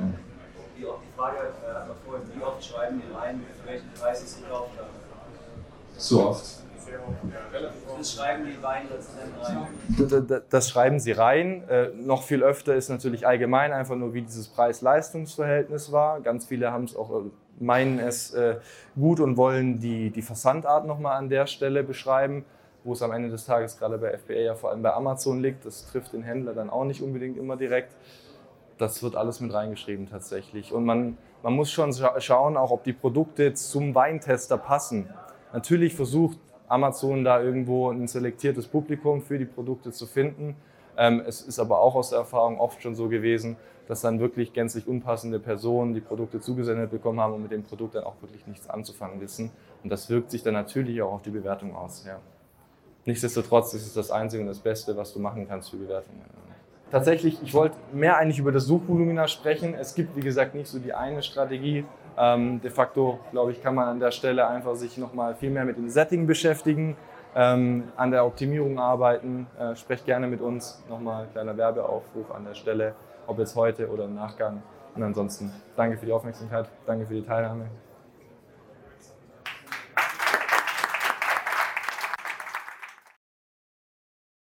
[0.00, 0.25] Ja
[0.76, 4.22] wie oft, die Frage äh, also vorhin, wie oft schreiben die rein, für welchen Preis
[4.22, 4.90] es gekauft haben?
[5.96, 6.44] So oft.
[7.96, 8.86] Das schreiben die rein.
[10.50, 11.68] Das schreiben sie rein.
[11.68, 16.20] Äh, noch viel öfter ist natürlich allgemein einfach nur, wie dieses Preis-Leistungs-Verhältnis war.
[16.20, 18.56] Ganz viele haben es auch, äh, meinen es äh,
[18.94, 22.44] gut und wollen die, die Versandart nochmal an der Stelle beschreiben,
[22.84, 25.64] wo es am Ende des Tages gerade bei FBA ja vor allem bei Amazon liegt.
[25.64, 27.92] Das trifft den Händler dann auch nicht unbedingt immer direkt
[28.78, 30.72] das wird alles mit reingeschrieben tatsächlich.
[30.72, 35.08] Und man, man muss schon schauen, auch ob die Produkte zum Weintester passen.
[35.52, 40.56] Natürlich versucht Amazon da irgendwo ein selektiertes Publikum für die Produkte zu finden.
[40.96, 43.56] Ähm, es ist aber auch aus der Erfahrung oft schon so gewesen,
[43.86, 47.94] dass dann wirklich gänzlich unpassende Personen die Produkte zugesendet bekommen haben und mit dem Produkt
[47.94, 49.50] dann auch wirklich nichts anzufangen wissen.
[49.84, 52.04] Und das wirkt sich dann natürlich auch auf die Bewertung aus.
[52.06, 52.18] Ja.
[53.04, 56.24] Nichtsdestotrotz ist es das Einzige und das Beste, was du machen kannst für Bewertungen.
[56.90, 59.74] Tatsächlich, ich wollte mehr eigentlich über das Suchvolumina sprechen.
[59.74, 61.84] Es gibt, wie gesagt, nicht so die eine Strategie.
[62.16, 65.64] Ähm, de facto, glaube ich, kann man an der Stelle einfach sich nochmal viel mehr
[65.64, 66.96] mit dem Setting beschäftigen,
[67.34, 69.46] ähm, an der Optimierung arbeiten.
[69.58, 70.82] Äh, sprecht gerne mit uns.
[70.88, 72.94] Nochmal kleiner Werbeaufruf an der Stelle
[73.26, 74.62] ob jetzt heute oder im Nachgang.
[74.94, 77.66] Und ansonsten danke für die Aufmerksamkeit, danke für die Teilnahme.